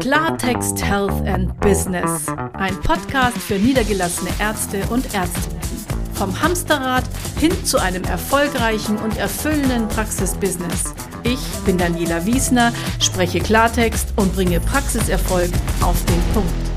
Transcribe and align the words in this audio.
Klartext 0.00 0.80
Health 0.80 1.26
and 1.26 1.58
Business. 1.60 2.28
Ein 2.52 2.80
Podcast 2.82 3.36
für 3.36 3.58
niedergelassene 3.58 4.30
Ärzte 4.38 4.84
und 4.90 5.12
Ärztinnen. 5.12 5.60
Vom 6.14 6.40
Hamsterrad 6.40 7.02
hin 7.40 7.52
zu 7.64 7.78
einem 7.78 8.04
erfolgreichen 8.04 8.96
und 8.98 9.16
erfüllenden 9.16 9.88
Praxisbusiness. 9.88 10.94
Ich 11.24 11.40
bin 11.66 11.78
Daniela 11.78 12.24
Wiesner, 12.26 12.72
spreche 13.00 13.40
Klartext 13.40 14.12
und 14.14 14.32
bringe 14.36 14.60
Praxiserfolg 14.60 15.50
auf 15.80 16.04
den 16.04 16.22
Punkt. 16.32 16.68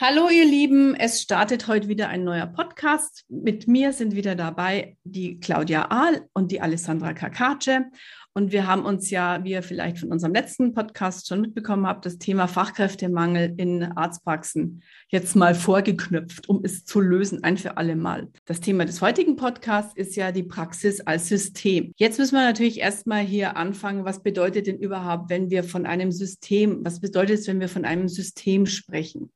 Hallo 0.00 0.30
ihr 0.30 0.46
Lieben, 0.46 0.94
es 0.94 1.20
startet 1.20 1.66
heute 1.66 1.88
wieder 1.88 2.08
ein 2.08 2.24
neuer 2.24 2.46
Podcast. 2.46 3.24
Mit 3.28 3.68
mir 3.68 3.92
sind 3.92 4.14
wieder 4.14 4.34
dabei 4.34 4.96
die 5.04 5.40
Claudia 5.40 5.90
Ahl 5.90 6.28
und 6.32 6.52
die 6.52 6.60
Alessandra 6.60 7.12
Kakace. 7.12 7.90
Und 8.38 8.52
wir 8.52 8.68
haben 8.68 8.84
uns 8.84 9.10
ja, 9.10 9.42
wie 9.42 9.50
ihr 9.50 9.64
vielleicht 9.64 9.98
von 9.98 10.12
unserem 10.12 10.32
letzten 10.32 10.72
Podcast 10.72 11.26
schon 11.26 11.40
mitbekommen 11.40 11.88
habt, 11.88 12.06
das 12.06 12.18
Thema 12.18 12.46
Fachkräftemangel 12.46 13.52
in 13.56 13.82
Arztpraxen 13.82 14.84
jetzt 15.08 15.34
mal 15.34 15.56
vorgeknüpft, 15.56 16.48
um 16.48 16.60
es 16.62 16.84
zu 16.84 17.00
lösen, 17.00 17.42
ein 17.42 17.56
für 17.56 17.78
alle 17.78 17.96
Mal. 17.96 18.28
Das 18.44 18.60
Thema 18.60 18.84
des 18.84 19.00
heutigen 19.00 19.34
Podcasts 19.34 19.92
ist 19.96 20.14
ja 20.14 20.30
die 20.30 20.44
Praxis 20.44 21.00
als 21.00 21.26
System. 21.26 21.92
Jetzt 21.96 22.20
müssen 22.20 22.36
wir 22.36 22.44
natürlich 22.44 22.78
erstmal 22.78 23.22
hier 23.22 23.56
anfangen, 23.56 24.04
was 24.04 24.22
bedeutet 24.22 24.68
denn 24.68 24.78
überhaupt, 24.78 25.30
wenn 25.30 25.50
wir 25.50 25.64
von 25.64 25.84
einem 25.84 26.12
System, 26.12 26.84
was 26.84 27.00
bedeutet 27.00 27.40
es, 27.40 27.48
wenn 27.48 27.58
wir 27.58 27.68
von 27.68 27.84
einem 27.84 28.06
System 28.06 28.66
sprechen? 28.66 29.32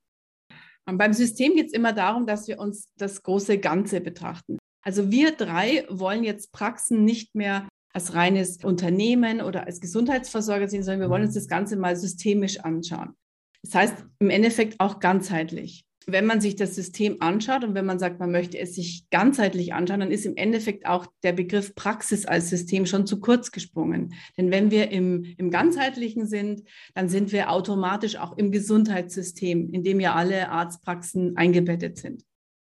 Und 0.87 0.99
beim 0.99 1.13
System 1.13 1.57
geht 1.57 1.67
es 1.67 1.73
immer 1.73 1.93
darum, 1.93 2.25
dass 2.25 2.47
wir 2.47 2.61
uns 2.61 2.87
das 2.99 3.25
große 3.25 3.59
Ganze 3.59 4.01
betrachten. 4.01 4.59
Also 4.85 5.11
wir 5.11 5.33
drei 5.33 5.87
wollen 5.89 6.23
jetzt 6.23 6.53
Praxen 6.53 7.05
nicht 7.05 7.35
mehr 7.35 7.67
als 7.93 8.15
reines 8.15 8.65
Unternehmen 8.65 9.41
oder 9.41 9.67
als 9.67 9.81
Gesundheitsversorger 9.81 10.69
sehen, 10.69 10.83
sondern 10.83 11.03
wir 11.03 11.11
wollen 11.11 11.25
uns 11.25 11.35
das 11.35 11.49
Ganze 11.49 11.77
mal 11.77 11.97
systemisch 11.97 12.61
anschauen. 12.61 13.15
Das 13.63 13.75
heißt, 13.75 13.95
im 14.19 14.31
Endeffekt 14.31 14.81
auch 14.81 14.99
ganzheitlich. 14.99 15.85
Wenn 16.07 16.27
man 16.27 16.41
sich 16.41 16.57
das 16.57 16.75
System 16.75 17.19
anschaut 17.21 17.63
und 17.63 17.75
wenn 17.75 17.87
man 17.87 18.01
sagt, 18.01 18.19
man 18.19 18.33
möchte 18.33 18.59
es 18.59 18.75
sich 18.75 19.09
ganzheitlich 19.11 19.73
anschauen, 19.73 20.01
dann 20.01 20.11
ist 20.11 20.27
im 20.27 20.37
Endeffekt 20.37 20.85
auch 20.85 21.07
der 21.23 21.33
Begriff 21.33 21.77
Praxis 21.77 22.27
als 22.27 22.51
System 22.51 22.87
schon 22.87 23.07
zu 23.07 23.21
kurz 23.21 23.53
gesprungen. 23.53 24.15
Denn 24.37 24.51
wenn 24.51 24.73
wir 24.73 24.91
im, 24.91 25.25
im 25.39 25.51
ganzheitlichen 25.53 26.27
sind, 26.27 26.63
dann 26.95 27.09
sind 27.09 27.31
wir 27.31 27.51
automatisch 27.51 28.17
auch 28.17 28.37
im 28.37 28.51
Gesundheitssystem, 28.51 29.71
in 29.71 29.85
dem 29.85 30.01
ja 30.01 30.15
alle 30.15 30.49
Arztpraxen 30.49 31.37
eingebettet 31.37 31.99
sind. 31.99 32.25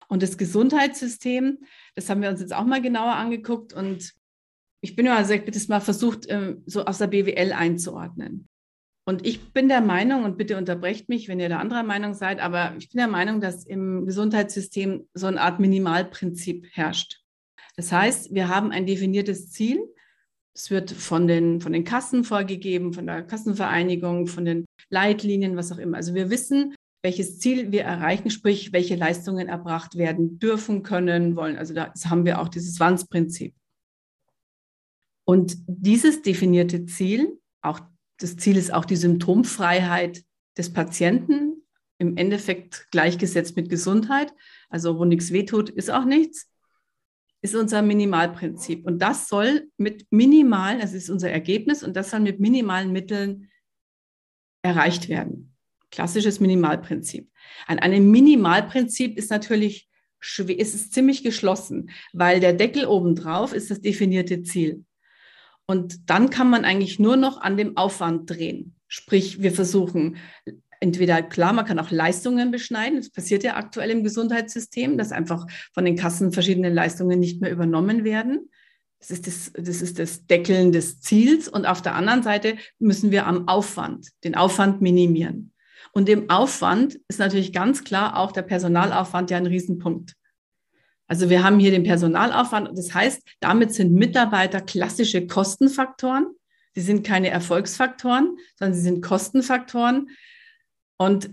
Und 0.07 0.23
das 0.23 0.39
Gesundheitssystem, 0.39 1.59
das 1.97 2.09
haben 2.09 2.23
wir 2.23 2.29
uns 2.29 2.41
jetzt 2.41 2.55
auch 2.55 2.65
mal 2.65 2.81
genauer 2.81 3.15
angeguckt 3.15 3.73
und 3.73 4.15
ich 4.83 4.97
bin 4.97 5.07
ja, 5.07 5.17
also 5.17 5.33
ich 5.33 5.45
bitte 5.45 5.61
mal 5.69 5.81
versucht, 5.81 6.27
ähm, 6.29 6.63
so 6.67 6.85
aus 6.85 6.99
der 6.99 7.09
BWL 7.09 7.53
einzuordnen. 7.53 8.49
Und 9.09 9.25
ich 9.25 9.53
bin 9.53 9.69
der 9.69 9.81
Meinung, 9.81 10.25
und 10.25 10.37
bitte 10.37 10.57
unterbrecht 10.57 11.09
mich, 11.09 11.29
wenn 11.29 11.39
ihr 11.39 11.49
da 11.49 11.59
anderer 11.59 11.85
Meinung 11.85 12.13
seid, 12.13 12.41
aber 12.41 12.75
ich 12.77 12.91
bin 12.91 12.99
der 12.99 13.09
Meinung, 13.09 13.41
dass 13.41 13.65
im 13.65 14.05
Gesundheitssystem 14.05 15.09
so 15.15 15.27
eine 15.27 15.41
Art 15.41 15.61
Minimalprinzip 15.61 16.67
herrscht. 16.73 17.21
Das 17.77 17.93
heißt, 17.93 18.35
wir 18.35 18.49
haben 18.49 18.73
ein 18.73 18.87
definiertes 18.87 19.53
Ziel. 19.53 19.81
Es 20.55 20.71
wird 20.71 20.91
von 20.91 21.29
den, 21.29 21.61
von 21.61 21.73
den 21.73 21.85
Kassen 21.85 22.25
vorgegeben, 22.25 22.95
von 22.95 23.07
der 23.07 23.23
Kassenvereinigung, 23.23 24.27
von 24.27 24.45
den 24.45 24.65
Leitlinien, 24.91 25.57
was 25.57 25.71
auch 25.71 25.79
immer. 25.79 25.99
Also 25.99 26.15
wir 26.15 26.31
wissen, 26.31 26.75
welches 27.05 27.39
Ziel 27.39 27.71
wir 27.71 27.85
erreichen, 27.85 28.31
sprich, 28.31 28.73
welche 28.73 28.97
Leistungen 28.97 29.49
erbracht 29.49 29.97
werden 29.97 30.41
dürfen, 30.41 30.83
können, 30.83 31.37
wollen. 31.37 31.57
Also 31.57 31.75
da 31.75 31.93
haben 32.07 32.25
wir 32.25 32.41
auch 32.41 32.49
dieses 32.49 32.81
Wands-Prinzip. 32.81 33.55
Und 35.27 35.57
dieses 35.67 36.23
definierte 36.23 36.87
Ziel, 36.87 37.39
auch 37.61 37.81
das 38.19 38.37
Ziel 38.37 38.57
ist 38.57 38.73
auch 38.73 38.85
die 38.85 38.97
Symptomfreiheit 38.97 40.25
des 40.57 40.73
Patienten, 40.73 41.67
im 41.99 42.17
Endeffekt 42.17 42.87
gleichgesetzt 42.91 43.57
mit 43.57 43.69
Gesundheit, 43.69 44.33
also 44.69 44.99
wo 44.99 45.05
nichts 45.05 45.33
wehtut, 45.33 45.69
ist 45.69 45.91
auch 45.91 46.05
nichts, 46.05 46.49
ist 47.43 47.57
unser 47.57 47.83
Minimalprinzip. 47.83 48.87
Und 48.87 49.01
das 49.01 49.29
soll 49.29 49.69
mit 49.77 50.07
minimalen, 50.11 50.81
das 50.81 50.93
ist 50.93 51.11
unser 51.11 51.31
Ergebnis, 51.31 51.83
und 51.83 51.97
das 51.97 52.11
soll 52.11 52.21
mit 52.21 52.39
minimalen 52.39 52.93
Mitteln 52.93 53.51
erreicht 54.63 55.09
werden. 55.09 55.55
Klassisches 55.91 56.39
Minimalprinzip. 56.39 57.31
An 57.67 57.79
einem 57.79 58.11
Minimalprinzip 58.11 59.19
ist 59.19 59.31
natürlich 59.31 59.89
ist 60.39 60.75
es 60.75 60.91
ziemlich 60.91 61.23
geschlossen, 61.23 61.91
weil 62.13 62.41
der 62.41 62.53
Deckel 62.53 62.87
obendrauf 62.87 63.53
ist 63.53 63.71
das 63.71 63.81
definierte 63.81 64.43
Ziel. 64.43 64.85
Und 65.67 66.09
dann 66.11 66.31
kann 66.31 66.49
man 66.49 66.65
eigentlich 66.65 66.99
nur 66.99 67.17
noch 67.17 67.41
an 67.41 67.57
dem 67.57 67.77
Aufwand 67.77 68.31
drehen. 68.31 68.77
Sprich, 68.89 69.43
wir 69.43 69.53
versuchen 69.53 70.17
entweder, 70.81 71.23
klar, 71.23 71.53
man 71.53 71.65
kann 71.65 71.79
auch 71.79 71.91
Leistungen 71.91 72.51
beschneiden. 72.51 72.99
Das 72.99 73.11
passiert 73.11 73.43
ja 73.43 73.57
aktuell 73.57 73.91
im 73.91 74.05
Gesundheitssystem, 74.05 74.97
dass 74.97 75.13
einfach 75.13 75.47
von 75.73 75.85
den 75.85 75.97
Kassen 75.97 76.33
verschiedene 76.33 76.71
Leistungen 76.71 77.19
nicht 77.19 77.41
mehr 77.41 77.51
übernommen 77.51 78.05
werden. 78.05 78.51
Das 79.01 79.11
ist 79.11 79.27
das, 79.27 79.53
das 79.55 79.83
ist 79.83 79.99
das 79.99 80.27
Deckeln 80.27 80.73
des 80.73 81.01
Ziels. 81.01 81.49
Und 81.49 81.67
auf 81.67 81.83
der 81.83 81.95
anderen 81.95 82.23
Seite 82.23 82.57
müssen 82.79 83.11
wir 83.11 83.27
am 83.27 83.49
Aufwand, 83.49 84.09
den 84.25 84.35
Aufwand 84.35 84.81
minimieren. 84.81 85.53
Und 85.93 86.09
im 86.09 86.31
Aufwand 86.31 86.99
ist 87.09 87.19
natürlich 87.19 87.53
ganz 87.53 87.85
klar 87.85 88.19
auch 88.19 88.33
der 88.33 88.43
Personalaufwand 88.43 89.31
ja 89.31 89.39
ein 89.39 89.47
Riesenpunkt. 89.47 90.15
Also 91.09 91.31
wir 91.31 91.45
haben 91.45 91.59
hier 91.59 91.71
den 91.71 91.85
Personalaufwand. 91.85 92.77
Das 92.77 92.95
heißt, 92.95 93.23
damit 93.41 93.73
sind 93.73 93.93
Mitarbeiter 93.93 94.61
klassische 94.61 95.27
Kostenfaktoren. 95.27 96.27
Sie 96.75 96.81
sind 96.83 97.07
keine 97.07 97.31
Erfolgsfaktoren, 97.31 98.37
sondern 98.59 98.75
sie 98.75 98.83
sind 98.83 99.03
Kostenfaktoren. 99.03 100.11
Und 100.99 101.31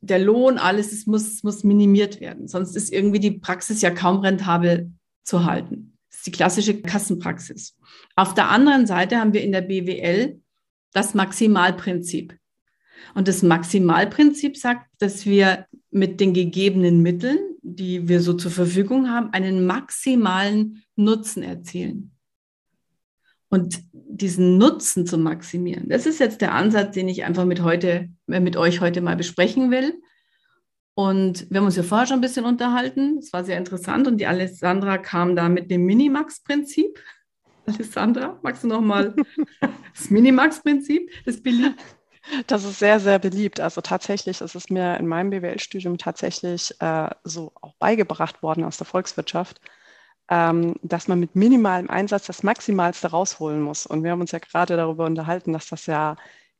der 0.00 0.18
Lohn, 0.18 0.58
alles 0.58 0.92
es 0.92 1.06
muss, 1.06 1.42
muss 1.42 1.62
minimiert 1.64 2.20
werden. 2.20 2.48
Sonst 2.48 2.74
ist 2.74 2.92
irgendwie 2.92 3.20
die 3.20 3.32
Praxis 3.32 3.82
ja 3.82 3.90
kaum 3.90 4.20
rentabel 4.20 4.90
zu 5.22 5.44
halten. 5.44 5.96
Das 6.08 6.18
ist 6.18 6.26
die 6.26 6.32
klassische 6.32 6.80
Kassenpraxis. 6.80 7.76
Auf 8.16 8.34
der 8.34 8.50
anderen 8.50 8.86
Seite 8.86 9.18
haben 9.18 9.32
wir 9.32 9.42
in 9.42 9.52
der 9.52 9.60
BWL 9.60 10.40
das 10.92 11.14
Maximalprinzip. 11.14 12.36
Und 13.14 13.28
das 13.28 13.42
Maximalprinzip 13.42 14.56
sagt, 14.56 14.86
dass 14.98 15.26
wir 15.26 15.66
mit 15.90 16.20
den 16.20 16.32
gegebenen 16.34 17.02
Mitteln, 17.02 17.38
die 17.62 18.08
wir 18.08 18.20
so 18.20 18.34
zur 18.34 18.50
Verfügung 18.50 19.10
haben, 19.10 19.32
einen 19.32 19.66
maximalen 19.66 20.82
Nutzen 20.96 21.42
erzielen. 21.42 22.12
Und 23.48 23.82
diesen 23.92 24.58
Nutzen 24.58 25.06
zu 25.06 25.18
maximieren, 25.18 25.88
das 25.88 26.06
ist 26.06 26.20
jetzt 26.20 26.40
der 26.40 26.54
Ansatz, 26.54 26.94
den 26.94 27.08
ich 27.08 27.24
einfach 27.24 27.44
mit, 27.44 27.62
heute, 27.62 28.08
äh, 28.28 28.40
mit 28.40 28.56
euch 28.56 28.80
heute 28.80 29.00
mal 29.00 29.16
besprechen 29.16 29.72
will. 29.72 30.00
Und 30.94 31.50
wir 31.50 31.58
haben 31.58 31.66
uns 31.66 31.76
ja 31.76 31.82
vorher 31.82 32.06
schon 32.06 32.18
ein 32.18 32.20
bisschen 32.20 32.44
unterhalten. 32.44 33.18
Es 33.18 33.32
war 33.32 33.42
sehr 33.42 33.58
interessant. 33.58 34.06
Und 34.06 34.18
die 34.18 34.26
Alessandra 34.26 34.98
kam 34.98 35.34
da 35.34 35.48
mit 35.48 35.70
dem 35.70 35.84
Minimax-Prinzip. 35.84 37.00
Alessandra, 37.66 38.38
magst 38.42 38.62
du 38.62 38.68
noch 38.68 38.80
mal 38.80 39.14
das 39.94 40.10
Minimax-Prinzip, 40.10 41.10
das 41.24 41.42
beliebt? 41.42 41.80
Das 42.46 42.64
ist 42.64 42.78
sehr, 42.78 43.00
sehr 43.00 43.18
beliebt. 43.18 43.60
Also 43.60 43.80
tatsächlich 43.80 44.40
ist 44.40 44.54
es 44.54 44.70
mir 44.70 44.96
in 44.98 45.06
meinem 45.06 45.30
BWL-Studium 45.30 45.98
tatsächlich 45.98 46.74
äh, 46.80 47.10
so 47.24 47.52
auch 47.60 47.74
beigebracht 47.78 48.42
worden 48.42 48.64
aus 48.64 48.76
der 48.76 48.86
Volkswirtschaft, 48.86 49.60
ähm, 50.28 50.76
dass 50.82 51.08
man 51.08 51.18
mit 51.20 51.34
minimalem 51.34 51.90
Einsatz 51.90 52.26
das 52.26 52.42
Maximalste 52.42 53.08
rausholen 53.10 53.60
muss. 53.60 53.86
Und 53.86 54.04
wir 54.04 54.10
haben 54.12 54.20
uns 54.20 54.32
ja 54.32 54.38
gerade 54.38 54.76
darüber 54.76 55.06
unterhalten, 55.06 55.52
dass 55.52 55.68
das 55.68 55.86
ja 55.86 56.16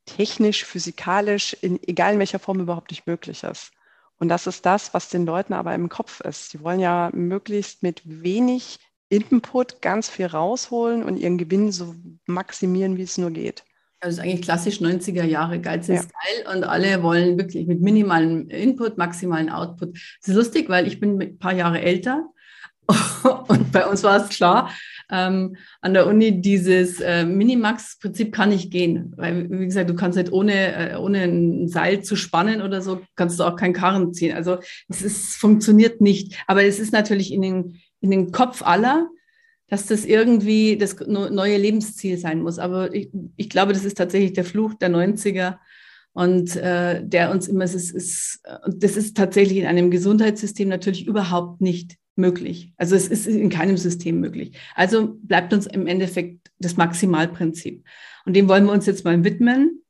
technisch, 0.07 0.65
physikalisch, 0.65 1.55
in, 1.61 1.81
egal 1.87 2.15
in 2.15 2.19
welcher 2.19 2.39
Form 2.39 2.61
überhaupt 2.61 2.91
nicht 2.91 3.07
möglich 3.07 3.45
ist. 3.45 3.73
Und 4.19 4.29
das 4.29 4.47
ist 4.47 4.67
das, 4.67 4.93
was 4.93 5.09
den 5.09 5.25
Leuten 5.25 5.55
aber 5.55 5.75
im 5.75 5.89
Kopf 5.89 6.21
ist. 6.21 6.51
Sie 6.51 6.61
wollen 6.63 6.81
ja 6.81 7.11
möglichst 7.13 7.83
mit 7.83 8.03
wenig 8.05 8.79
Input 9.09 9.83
ganz 9.83 10.09
viel 10.09 10.27
rausholen 10.27 11.03
und 11.03 11.17
ihren 11.17 11.39
Gewinn 11.39 11.73
so 11.73 11.95
maximieren, 12.27 12.97
wie 12.97 13.03
es 13.03 13.19
nur 13.19 13.31
geht. 13.31 13.65
Das 14.01 14.15
ist 14.15 14.21
eigentlich 14.21 14.43
klassisch 14.43 14.81
90er 14.81 15.25
Jahre, 15.25 15.61
Geiz 15.61 15.89
ist 15.89 16.11
ja. 16.11 16.45
geil 16.45 16.57
und 16.57 16.65
alle 16.65 17.03
wollen 17.03 17.37
wirklich 17.39 17.67
mit 17.67 17.83
minimalem 17.83 18.49
Input, 18.49 18.97
maximalen 18.97 19.51
Output. 19.51 19.95
Das 20.21 20.29
ist 20.29 20.35
lustig, 20.35 20.71
weil 20.71 20.87
ich 20.87 21.01
bin 21.01 21.21
ein 21.21 21.39
paar 21.39 21.53
Jahre 21.53 21.83
älter 21.83 22.25
und 23.49 23.73
bei 23.73 23.87
uns 23.87 24.03
war 24.03 24.17
es 24.17 24.31
klar, 24.31 24.71
ähm, 25.11 25.57
an 25.81 25.95
der 25.95 26.07
Uni 26.07 26.41
dieses 26.41 27.01
äh, 27.01 27.25
Minimax-Prinzip 27.25 28.33
kann 28.33 28.51
nicht 28.51 28.71
gehen, 28.71 29.13
weil 29.17 29.51
wie 29.51 29.67
gesagt, 29.67 29.91
du 29.91 29.95
kannst 29.95 30.17
nicht 30.17 30.33
ohne, 30.33 30.93
äh, 30.93 30.97
ohne 30.97 31.23
ein 31.23 31.69
Seil 31.69 32.03
zu 32.03 32.17
spannen 32.17 32.63
oder 32.63 32.81
so, 32.81 33.01
kannst 33.17 33.39
du 33.39 33.45
auch 33.45 33.57
keinen 33.57 33.75
Karren 33.75 34.15
ziehen. 34.15 34.35
Also 34.35 34.59
es 34.89 35.03
ist, 35.03 35.37
funktioniert 35.37 36.01
nicht, 36.01 36.43
aber 36.47 36.65
es 36.65 36.79
ist 36.79 36.93
natürlich 36.93 37.33
in 37.33 37.43
den, 37.43 37.81
in 38.01 38.11
den 38.11 38.33
Kopf 38.33 38.63
aller, 38.63 39.09
dass 39.71 39.87
das 39.87 40.05
irgendwie 40.05 40.77
das 40.77 40.97
neue 41.07 41.57
Lebensziel 41.57 42.19
sein 42.19 42.43
muss. 42.43 42.59
Aber 42.59 42.93
ich, 42.93 43.09
ich 43.37 43.49
glaube, 43.49 43.73
das 43.73 43.85
ist 43.85 43.97
tatsächlich 43.97 44.33
der 44.33 44.45
Fluch 44.45 44.75
der 44.75 44.91
90er 44.91 45.59
und 46.13 46.57
äh, 46.57 47.07
der 47.07 47.31
uns 47.31 47.47
immer, 47.47 47.63
es 47.63 47.75
ist, 47.75 47.93
ist, 47.93 48.43
das 48.67 48.97
ist 48.97 49.17
tatsächlich 49.17 49.59
in 49.59 49.67
einem 49.67 49.93
Gesundheitssystem 49.93 50.69
natürlich 50.69 51.07
überhaupt 51.07 51.61
nicht 51.61 51.97
möglich. 52.17 52.73
Also 52.79 52.97
es 52.97 53.07
ist 53.07 53.29
in 53.29 53.49
keinem 53.49 53.77
System 53.77 54.19
möglich. 54.19 54.59
Also 54.75 55.17
bleibt 55.23 55.53
uns 55.53 55.69
im 55.69 55.87
Endeffekt 55.87 56.51
das 56.59 56.77
Maximalprinzip. 56.77 57.85
Und 58.27 58.35
dem 58.35 58.49
wollen 58.49 58.67
wir 58.67 58.73
uns 58.73 58.87
jetzt 58.87 59.05
mal 59.05 59.23
widmen. 59.23 59.85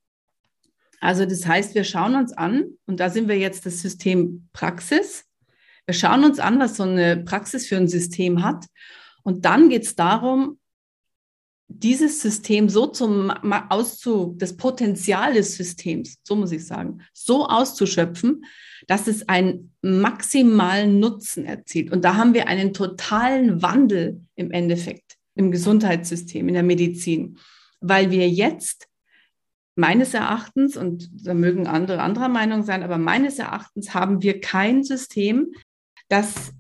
Also 1.01 1.25
das 1.25 1.47
heißt, 1.47 1.75
wir 1.75 1.85
schauen 1.85 2.15
uns 2.15 2.35
an, 2.35 2.67
und 2.85 3.01
da 3.01 3.09
sind 3.09 3.29
wir 3.29 3.39
jetzt 3.39 3.65
das 3.65 3.81
System 3.81 4.47
Praxis. 4.53 5.25
Wir 5.87 5.95
schauen 5.95 6.23
uns 6.25 6.39
an, 6.39 6.61
was 6.61 6.77
so 6.77 6.83
eine 6.83 7.17
Praxis 7.17 7.67
für 7.67 7.79
ein 7.79 7.89
System 7.89 8.45
hat. 8.45 8.67
Und 9.23 9.45
dann 9.45 9.69
geht 9.69 9.85
es 9.85 9.97
darum, 9.97 10.59
dieses 11.73 12.21
System 12.21 12.69
so 12.69 12.87
zum 12.89 13.31
auszu, 13.31 14.35
das 14.39 14.57
Potenzial 14.57 15.35
des 15.35 15.57
Systems, 15.57 16.17
so 16.25 16.35
muss 16.35 16.51
ich 16.51 16.67
sagen, 16.67 17.03
so 17.13 17.47
auszuschöpfen, 17.47 18.45
dass 18.89 19.07
es 19.07 19.29
einen 19.29 19.73
maximalen 19.81 20.99
Nutzen 20.99 21.45
erzielt. 21.45 21.93
Und 21.93 22.05
da 22.05 22.17
haben 22.17 22.35
wir 22.35 22.49
einen 22.49 22.75
totalen 22.75 23.63
Wandel 23.63 24.21
im 24.35 24.51
Endeffekt 24.51 25.17
im 25.37 25.53
Gesundheitssystem, 25.53 26.49
in 26.49 26.55
der 26.55 26.65
Medizin, 26.65 27.39
weil 27.81 28.11
wir 28.11 28.29
jetzt 28.29 28.89
meines 29.77 30.13
Erachtens, 30.13 30.77
und 30.77 31.09
da 31.25 31.35
mögen 31.35 31.67
andere 31.67 32.03
anderer 32.03 32.29
Meinung 32.29 32.65
sein, 32.65 32.83
aber 32.83 32.99
meines 32.99 33.39
Erachtens 33.39 33.95
haben 33.95 34.23
wir 34.23 34.41
kein 34.41 34.83
System, 34.83 35.53
das 36.09 36.53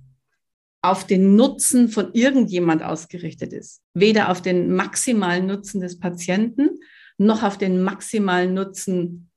auf 0.82 1.06
den 1.06 1.36
Nutzen 1.36 1.88
von 1.88 2.12
irgendjemand 2.14 2.82
ausgerichtet 2.82 3.52
ist. 3.52 3.82
Weder 3.94 4.30
auf 4.30 4.40
den 4.40 4.72
maximalen 4.74 5.46
Nutzen 5.46 5.80
des 5.80 5.98
Patienten 5.98 6.70
noch 7.18 7.42
auf 7.42 7.58
den 7.58 7.82
maximalen 7.82 8.54
Nutzen 8.54 9.30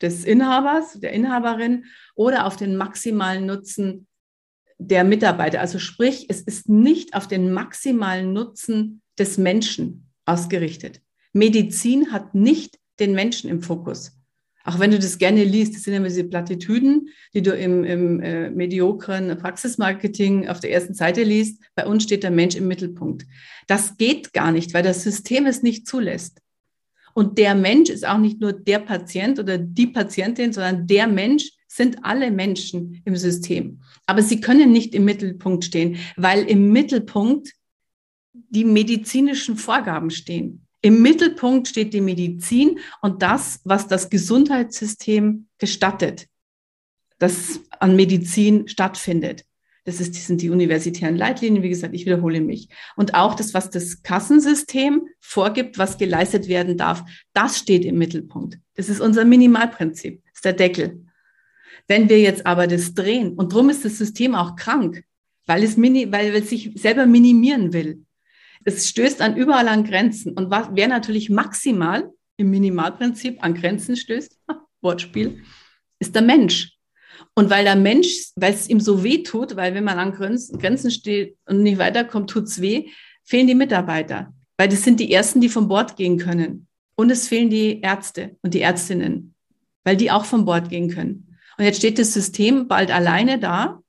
des 0.00 0.24
Inhabers, 0.24 0.98
der 0.98 1.12
Inhaberin 1.12 1.84
oder 2.14 2.46
auf 2.46 2.56
den 2.56 2.76
maximalen 2.76 3.46
Nutzen 3.46 4.08
der 4.78 5.04
Mitarbeiter. 5.04 5.60
Also 5.60 5.78
sprich, 5.78 6.26
es 6.28 6.40
ist 6.40 6.68
nicht 6.68 7.14
auf 7.14 7.28
den 7.28 7.52
maximalen 7.52 8.32
Nutzen 8.32 9.02
des 9.18 9.38
Menschen 9.38 10.10
ausgerichtet. 10.24 11.02
Medizin 11.32 12.12
hat 12.12 12.34
nicht 12.34 12.78
den 12.98 13.12
Menschen 13.12 13.50
im 13.50 13.62
Fokus. 13.62 14.19
Auch 14.70 14.78
wenn 14.78 14.92
du 14.92 15.00
das 15.00 15.18
gerne 15.18 15.42
liest, 15.42 15.74
das 15.74 15.82
sind 15.82 15.94
immer 15.94 16.06
diese 16.06 16.22
Plattitüden, 16.22 17.08
die 17.34 17.42
du 17.42 17.50
im, 17.50 17.82
im 17.82 18.20
äh, 18.20 18.50
mediokren 18.50 19.36
Praxismarketing 19.36 20.46
auf 20.46 20.60
der 20.60 20.70
ersten 20.70 20.94
Seite 20.94 21.24
liest. 21.24 21.60
Bei 21.74 21.88
uns 21.88 22.04
steht 22.04 22.22
der 22.22 22.30
Mensch 22.30 22.54
im 22.54 22.68
Mittelpunkt. 22.68 23.26
Das 23.66 23.96
geht 23.96 24.32
gar 24.32 24.52
nicht, 24.52 24.72
weil 24.72 24.84
das 24.84 25.02
System 25.02 25.46
es 25.46 25.64
nicht 25.64 25.88
zulässt. 25.88 26.40
Und 27.14 27.36
der 27.38 27.56
Mensch 27.56 27.90
ist 27.90 28.06
auch 28.06 28.18
nicht 28.18 28.40
nur 28.40 28.52
der 28.52 28.78
Patient 28.78 29.40
oder 29.40 29.58
die 29.58 29.88
Patientin, 29.88 30.52
sondern 30.52 30.86
der 30.86 31.08
Mensch 31.08 31.50
sind 31.66 32.04
alle 32.04 32.30
Menschen 32.30 33.02
im 33.04 33.16
System. 33.16 33.80
Aber 34.06 34.22
sie 34.22 34.40
können 34.40 34.70
nicht 34.70 34.94
im 34.94 35.04
Mittelpunkt 35.04 35.64
stehen, 35.64 35.96
weil 36.16 36.44
im 36.44 36.70
Mittelpunkt 36.70 37.50
die 38.32 38.64
medizinischen 38.64 39.56
Vorgaben 39.56 40.10
stehen. 40.10 40.64
Im 40.82 41.02
Mittelpunkt 41.02 41.68
steht 41.68 41.92
die 41.92 42.00
Medizin 42.00 42.78
und 43.02 43.22
das, 43.22 43.60
was 43.64 43.86
das 43.86 44.08
Gesundheitssystem 44.08 45.46
gestattet, 45.58 46.26
das 47.18 47.60
an 47.78 47.96
Medizin 47.96 48.66
stattfindet. 48.66 49.44
Das, 49.84 50.00
ist, 50.00 50.14
das 50.14 50.26
sind 50.26 50.42
die 50.42 50.50
universitären 50.50 51.16
Leitlinien, 51.16 51.62
wie 51.62 51.68
gesagt, 51.68 51.94
ich 51.94 52.04
wiederhole 52.04 52.40
mich. 52.40 52.68
Und 52.96 53.14
auch 53.14 53.34
das, 53.34 53.54
was 53.54 53.70
das 53.70 54.02
Kassensystem 54.02 55.08
vorgibt, 55.20 55.78
was 55.78 55.98
geleistet 55.98 56.48
werden 56.48 56.76
darf, 56.76 57.02
das 57.32 57.58
steht 57.58 57.84
im 57.84 57.98
Mittelpunkt. 57.98 58.58
Das 58.74 58.88
ist 58.88 59.00
unser 59.00 59.24
Minimalprinzip, 59.24 60.22
das 60.24 60.34
ist 60.34 60.44
der 60.44 60.52
Deckel. 60.52 61.04
Wenn 61.88 62.08
wir 62.08 62.20
jetzt 62.20 62.46
aber 62.46 62.66
das 62.66 62.94
drehen, 62.94 63.34
und 63.34 63.52
darum 63.52 63.70
ist 63.70 63.84
das 63.84 63.98
System 63.98 64.34
auch 64.34 64.54
krank, 64.54 65.02
weil 65.46 65.64
es, 65.64 65.76
mini, 65.76 66.12
weil 66.12 66.34
es 66.34 66.50
sich 66.50 66.72
selber 66.76 67.06
minimieren 67.06 67.72
will. 67.72 68.04
Es 68.64 68.88
stößt 68.88 69.20
an 69.20 69.36
überall 69.36 69.68
an 69.68 69.84
Grenzen. 69.84 70.32
Und 70.32 70.50
was, 70.50 70.68
wer 70.72 70.88
natürlich 70.88 71.30
maximal 71.30 72.10
im 72.36 72.50
Minimalprinzip 72.50 73.42
an 73.42 73.54
Grenzen 73.54 73.96
stößt, 73.96 74.38
Wortspiel, 74.82 75.42
ist 75.98 76.14
der 76.14 76.22
Mensch. 76.22 76.76
Und 77.34 77.50
weil 77.50 77.64
der 77.64 77.76
Mensch, 77.76 78.32
weil 78.36 78.52
es 78.52 78.68
ihm 78.68 78.80
so 78.80 79.04
weh 79.04 79.22
tut, 79.22 79.56
weil 79.56 79.74
wenn 79.74 79.84
man 79.84 79.98
an 79.98 80.12
Grenzen 80.12 80.90
steht 80.90 81.36
und 81.46 81.62
nicht 81.62 81.78
weiterkommt, 81.78 82.30
tut 82.30 82.44
es 82.44 82.60
weh, 82.60 82.88
fehlen 83.24 83.46
die 83.46 83.54
Mitarbeiter. 83.54 84.32
Weil 84.56 84.68
das 84.68 84.82
sind 84.82 85.00
die 85.00 85.12
Ersten, 85.12 85.40
die 85.40 85.48
von 85.48 85.68
Bord 85.68 85.96
gehen 85.96 86.18
können. 86.18 86.66
Und 86.96 87.10
es 87.10 87.28
fehlen 87.28 87.50
die 87.50 87.80
Ärzte 87.80 88.36
und 88.42 88.52
die 88.52 88.60
Ärztinnen, 88.60 89.34
weil 89.84 89.96
die 89.96 90.10
auch 90.10 90.24
von 90.24 90.44
Bord 90.44 90.68
gehen 90.68 90.90
können. 90.90 91.38
Und 91.56 91.64
jetzt 91.64 91.78
steht 91.78 91.98
das 91.98 92.12
System 92.12 92.68
bald 92.68 92.90
alleine 92.90 93.38
da 93.38 93.82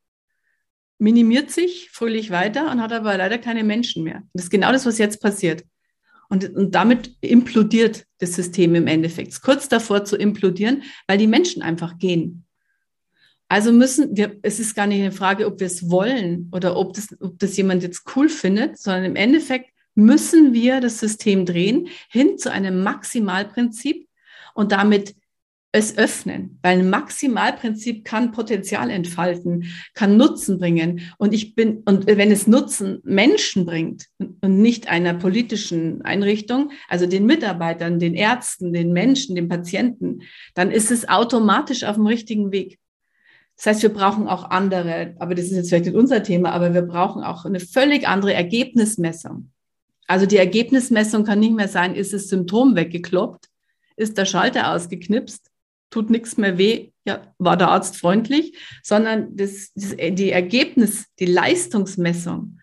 minimiert 1.01 1.49
sich 1.49 1.89
fröhlich 1.91 2.29
weiter 2.29 2.71
und 2.71 2.79
hat 2.79 2.93
aber 2.93 3.17
leider 3.17 3.39
keine 3.39 3.63
Menschen 3.63 4.03
mehr. 4.03 4.21
Das 4.33 4.43
ist 4.45 4.49
genau 4.51 4.71
das, 4.71 4.85
was 4.85 4.99
jetzt 4.99 5.19
passiert. 5.19 5.65
Und, 6.29 6.55
und 6.55 6.75
damit 6.75 7.15
implodiert 7.21 8.05
das 8.19 8.35
System 8.35 8.75
im 8.75 8.85
Endeffekt. 8.87 9.41
Kurz 9.41 9.67
davor 9.67 10.05
zu 10.05 10.15
implodieren, 10.15 10.83
weil 11.07 11.17
die 11.17 11.27
Menschen 11.27 11.63
einfach 11.63 11.97
gehen. 11.97 12.45
Also 13.49 13.73
müssen 13.73 14.15
wir, 14.15 14.37
es 14.43 14.59
ist 14.59 14.75
gar 14.75 14.85
nicht 14.85 15.01
eine 15.01 15.11
Frage, 15.11 15.47
ob 15.47 15.59
wir 15.59 15.67
es 15.67 15.89
wollen 15.89 16.49
oder 16.53 16.77
ob 16.77 16.93
das, 16.93 17.07
ob 17.19 17.37
das 17.39 17.57
jemand 17.57 17.81
jetzt 17.81 18.03
cool 18.15 18.29
findet, 18.29 18.77
sondern 18.77 19.03
im 19.03 19.15
Endeffekt 19.15 19.71
müssen 19.95 20.53
wir 20.53 20.81
das 20.81 20.99
System 20.99 21.45
drehen 21.45 21.89
hin 22.09 22.37
zu 22.37 22.51
einem 22.51 22.83
Maximalprinzip 22.83 24.07
und 24.53 24.71
damit 24.71 25.15
es 25.73 25.97
öffnen, 25.97 26.59
weil 26.61 26.79
ein 26.79 26.89
Maximalprinzip 26.89 28.03
kann 28.03 28.31
Potenzial 28.31 28.89
entfalten, 28.89 29.65
kann 29.93 30.17
Nutzen 30.17 30.59
bringen. 30.59 31.01
Und 31.17 31.33
ich 31.33 31.55
bin, 31.55 31.83
und 31.85 32.07
wenn 32.07 32.31
es 32.31 32.45
Nutzen 32.45 32.99
Menschen 33.03 33.65
bringt 33.65 34.07
und 34.19 34.61
nicht 34.61 34.89
einer 34.89 35.13
politischen 35.13 36.01
Einrichtung, 36.01 36.71
also 36.89 37.05
den 37.05 37.25
Mitarbeitern, 37.25 37.99
den 37.99 38.15
Ärzten, 38.15 38.73
den 38.73 38.91
Menschen, 38.91 39.35
den 39.35 39.47
Patienten, 39.47 40.23
dann 40.55 40.71
ist 40.71 40.91
es 40.91 41.07
automatisch 41.07 41.83
auf 41.85 41.95
dem 41.95 42.07
richtigen 42.07 42.51
Weg. 42.51 42.77
Das 43.55 43.67
heißt, 43.67 43.83
wir 43.83 43.93
brauchen 43.93 44.27
auch 44.27 44.49
andere, 44.49 45.15
aber 45.19 45.35
das 45.35 45.45
ist 45.45 45.51
jetzt 45.55 45.69
vielleicht 45.69 45.85
nicht 45.85 45.95
unser 45.95 46.23
Thema, 46.23 46.51
aber 46.51 46.73
wir 46.73 46.81
brauchen 46.81 47.23
auch 47.23 47.45
eine 47.45 47.59
völlig 47.59 48.07
andere 48.07 48.33
Ergebnismessung. 48.33 49.51
Also 50.07 50.25
die 50.25 50.37
Ergebnismessung 50.37 51.23
kann 51.23 51.39
nicht 51.39 51.53
mehr 51.53 51.69
sein, 51.69 51.95
ist 51.95 52.11
das 52.11 52.27
Symptom 52.27 52.75
weggekloppt, 52.75 53.47
ist 53.95 54.17
der 54.17 54.25
Schalter 54.25 54.73
ausgeknipst, 54.73 55.50
tut 55.91 56.09
nichts 56.09 56.37
mehr 56.37 56.57
weh, 56.57 56.91
ja, 57.05 57.33
war 57.37 57.57
der 57.57 57.69
Arzt 57.69 57.97
freundlich, 57.97 58.57
sondern 58.81 59.35
das, 59.35 59.71
das, 59.75 59.95
die 59.97 60.31
Ergebnis, 60.31 61.05
die 61.19 61.25
Leistungsmessung 61.25 62.57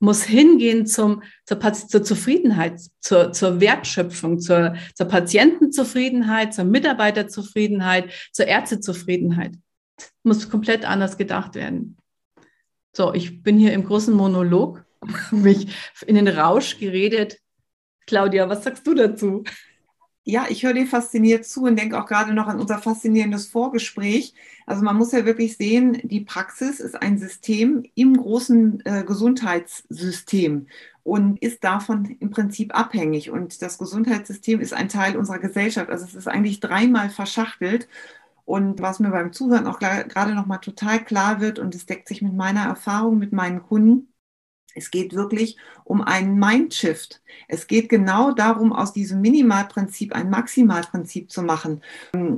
muss 0.00 0.22
hingehen 0.22 0.86
zum, 0.86 1.22
zur, 1.44 1.60
zur 1.60 2.04
Zufriedenheit, 2.04 2.80
zur, 3.00 3.32
zur 3.32 3.60
Wertschöpfung, 3.60 4.38
zur, 4.38 4.76
zur 4.94 5.06
Patientenzufriedenheit, 5.06 6.54
zur 6.54 6.64
Mitarbeiterzufriedenheit, 6.64 8.12
zur 8.32 8.46
Ärztezufriedenheit. 8.46 9.56
Muss 10.22 10.48
komplett 10.48 10.84
anders 10.84 11.16
gedacht 11.16 11.54
werden. 11.56 11.96
So, 12.92 13.12
ich 13.12 13.42
bin 13.42 13.58
hier 13.58 13.72
im 13.72 13.84
großen 13.84 14.14
Monolog, 14.14 14.84
mich 15.30 15.68
in 16.06 16.14
den 16.14 16.28
Rausch 16.28 16.78
geredet. 16.78 17.38
Claudia, 18.06 18.48
was 18.48 18.64
sagst 18.64 18.86
du 18.86 18.94
dazu? 18.94 19.44
Ja, 20.30 20.44
ich 20.50 20.62
höre 20.62 20.74
dir 20.74 20.86
fasziniert 20.86 21.46
zu 21.46 21.62
und 21.64 21.76
denke 21.78 21.98
auch 21.98 22.04
gerade 22.04 22.34
noch 22.34 22.48
an 22.48 22.60
unser 22.60 22.78
faszinierendes 22.78 23.46
Vorgespräch. 23.46 24.34
Also 24.66 24.82
man 24.82 24.94
muss 24.96 25.12
ja 25.12 25.24
wirklich 25.24 25.56
sehen, 25.56 26.02
die 26.02 26.20
Praxis 26.20 26.80
ist 26.80 27.00
ein 27.00 27.16
System 27.16 27.84
im 27.94 28.14
großen 28.14 28.84
äh, 28.84 29.04
Gesundheitssystem 29.04 30.66
und 31.02 31.40
ist 31.40 31.64
davon 31.64 32.04
im 32.20 32.28
Prinzip 32.28 32.78
abhängig. 32.78 33.30
Und 33.30 33.62
das 33.62 33.78
Gesundheitssystem 33.78 34.60
ist 34.60 34.74
ein 34.74 34.90
Teil 34.90 35.16
unserer 35.16 35.38
Gesellschaft. 35.38 35.88
Also 35.88 36.04
es 36.04 36.14
ist 36.14 36.28
eigentlich 36.28 36.60
dreimal 36.60 37.08
verschachtelt. 37.08 37.88
Und 38.44 38.82
was 38.82 39.00
mir 39.00 39.10
beim 39.10 39.32
Zuhören 39.32 39.66
auch 39.66 39.78
gerade 39.78 40.34
noch 40.34 40.44
mal 40.46 40.58
total 40.58 41.02
klar 41.02 41.40
wird, 41.40 41.58
und 41.58 41.74
es 41.74 41.86
deckt 41.86 42.06
sich 42.06 42.20
mit 42.20 42.34
meiner 42.34 42.64
Erfahrung 42.64 43.16
mit 43.18 43.32
meinen 43.32 43.62
Kunden, 43.62 44.08
es 44.78 44.90
geht 44.90 45.14
wirklich 45.14 45.56
um 45.84 46.00
einen 46.00 46.38
Mindshift. 46.38 47.20
Es 47.48 47.66
geht 47.66 47.88
genau 47.88 48.32
darum, 48.32 48.72
aus 48.72 48.92
diesem 48.92 49.20
Minimalprinzip 49.20 50.14
ein 50.14 50.30
Maximalprinzip 50.30 51.30
zu 51.30 51.42
machen. 51.42 51.82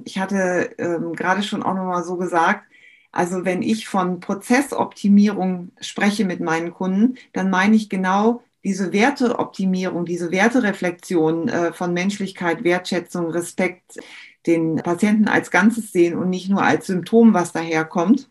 Ich 0.04 0.18
hatte 0.18 0.75
ähm, 0.78 1.12
gerade 1.14 1.42
schon 1.42 1.62
auch 1.62 1.75
nochmal 1.75 2.04
so 2.04 2.16
gesagt, 2.16 2.64
also 3.12 3.44
wenn 3.44 3.62
ich 3.62 3.88
von 3.88 4.20
Prozessoptimierung 4.20 5.73
spreche 5.80 6.25
mit 6.25 6.40
meinen 6.40 6.73
Kunden, 6.73 7.16
dann 7.32 7.50
meine 7.50 7.76
ich 7.76 7.88
genau 7.88 8.42
diese 8.62 8.92
Werteoptimierung, 8.92 10.04
diese 10.04 10.30
Wertereflexion 10.30 11.49
äh, 11.49 11.73
von 11.73 11.92
Menschlichkeit, 11.92 12.62
Wertschätzung, 12.62 13.30
Respekt, 13.30 13.99
den 14.47 14.76
Patienten 14.76 15.28
als 15.28 15.50
Ganzes 15.50 15.92
sehen 15.92 16.16
und 16.16 16.30
nicht 16.30 16.49
nur 16.49 16.62
als 16.62 16.87
Symptom, 16.87 17.35
was 17.35 17.52
daherkommt. 17.52 18.29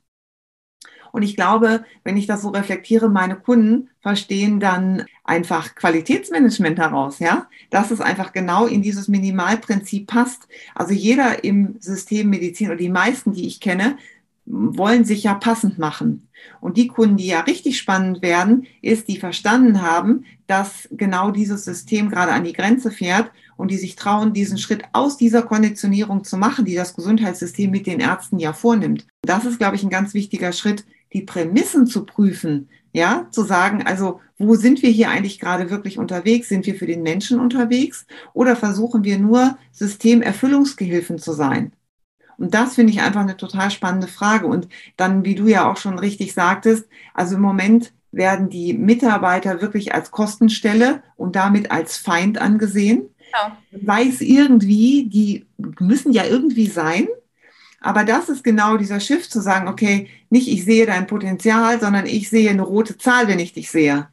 Und 1.12 1.24
ich 1.24 1.36
glaube, 1.36 1.84
wenn 2.04 2.18
ich 2.18 2.28
das 2.28 2.42
so 2.42 2.50
reflektiere, 2.50 3.10
meine 3.10 3.36
Kunden 3.36 3.90
verstehen 4.02 4.60
dann 4.60 5.06
einfach 5.24 5.76
Qualitätsmanagement 5.76 6.80
daraus, 6.80 7.20
ja, 7.20 7.48
dass 7.70 7.92
es 7.92 8.02
einfach 8.02 8.34
genau 8.34 8.66
in 8.66 8.82
dieses 8.82 9.08
Minimalprinzip 9.08 10.08
passt. 10.08 10.48
Also 10.76 10.94
jeder 10.94 11.44
im 11.44 11.76
System 11.80 12.30
Medizin 12.30 12.68
oder 12.68 12.78
die 12.78 12.90
meisten, 12.90 13.34
die 13.34 13.48
ich 13.48 13.60
kenne, 13.60 13.98
wollen 14.46 15.06
sich 15.06 15.24
ja 15.24 15.36
passend 15.36 15.78
machen. 15.78 16.28
Und 16.60 16.78
die 16.78 16.88
Kunden, 16.88 17.18
die 17.18 17.28
ja 17.28 17.42
richtig 17.42 17.78
spannend 17.78 18.22
werden, 18.22 18.66
ist, 18.82 19.08
die 19.08 19.20
verstanden 19.20 19.82
haben, 19.82 20.26
dass 20.48 20.90
genau 20.92 21.30
dieses 21.30 21.66
System 21.66 22.10
gerade 22.10 22.32
an 22.32 22.44
die 22.44 22.54
Grenze 22.54 22.90
fährt 22.90 23.32
und 23.60 23.72
die 23.72 23.78
sich 23.78 23.98
trauen, 23.98 24.32
diesen 24.32 24.58
Schritt 24.58 24.84
aus 24.94 25.18
dieser 25.18 25.42
Konditionierung 25.42 26.24
zu 26.24 26.38
machen, 26.38 26.64
die 26.64 26.76
das 26.76 26.96
Gesundheitssystem 26.96 27.70
mit 27.70 27.88
den 27.88 28.00
Ärzten 28.00 28.40
ja 28.40 28.54
vornimmt. 28.54 29.06
Das 29.22 29.44
ist, 29.44 29.60
glaube 29.60 29.76
ich, 29.76 29.84
ein 29.84 29.90
ganz 29.90 30.14
wichtiger 30.14 30.54
Schritt, 30.54 30.86
die 31.12 31.24
Prämissen 31.24 31.86
zu 31.86 32.06
prüfen, 32.06 32.70
ja, 32.94 33.28
zu 33.32 33.44
sagen, 33.44 33.84
also 33.86 34.22
wo 34.38 34.56
sind 34.56 34.82
wir 34.82 34.90
hier 34.90 35.10
eigentlich 35.10 35.40
gerade 35.40 35.70
wirklich 35.70 35.98
unterwegs? 35.98 36.48
Sind 36.48 36.66
wir 36.66 36.76
für 36.76 36.88
den 36.88 37.04
Menschen 37.04 37.38
unterwegs 37.38 38.06
oder 38.34 38.56
versuchen 38.56 39.04
wir 39.04 39.20
nur 39.20 39.58
Systemerfüllungsgehilfen 39.74 41.20
zu 41.20 41.34
sein? 41.34 41.74
Und 42.38 42.54
das 42.54 42.76
finde 42.76 42.94
ich 42.94 43.02
einfach 43.02 43.22
eine 43.22 43.36
total 43.36 43.72
spannende 43.72 44.08
Frage. 44.08 44.48
Und 44.48 44.70
dann, 44.96 45.26
wie 45.26 45.36
du 45.36 45.48
ja 45.48 45.70
auch 45.70 45.76
schon 45.76 46.00
richtig 46.00 46.34
sagtest, 46.34 46.88
also 47.14 47.36
im 47.36 47.42
Moment 47.42 47.92
werden 48.12 48.50
die 48.50 48.74
Mitarbeiter 48.74 49.62
wirklich 49.62 49.94
als 49.94 50.12
Kostenstelle 50.12 51.04
und 51.18 51.36
damit 51.36 51.72
als 51.72 51.98
Feind 51.98 52.40
angesehen. 52.40 53.10
Ja. 53.32 53.58
Weiß 53.72 54.22
irgendwie, 54.22 55.06
die 55.10 55.46
müssen 55.80 56.12
ja 56.12 56.26
irgendwie 56.26 56.68
sein. 56.68 57.08
Aber 57.82 58.04
das 58.04 58.30
ist 58.30 58.44
genau 58.44 58.78
dieser 58.78 59.00
Schiff 59.00 59.30
zu 59.30 59.42
sagen, 59.42 59.68
okay, 59.68 60.10
nicht 60.30 60.50
ich 60.50 60.66
sehe 60.66 60.86
dein 60.86 61.08
Potenzial, 61.08 61.80
sondern 61.80 62.06
ich 62.06 62.30
sehe 62.30 62.50
eine 62.50 62.62
rote 62.62 62.98
Zahl, 62.98 63.28
wenn 63.28 63.40
ich 63.40 63.54
dich 63.54 63.72
sehe. 63.72 64.10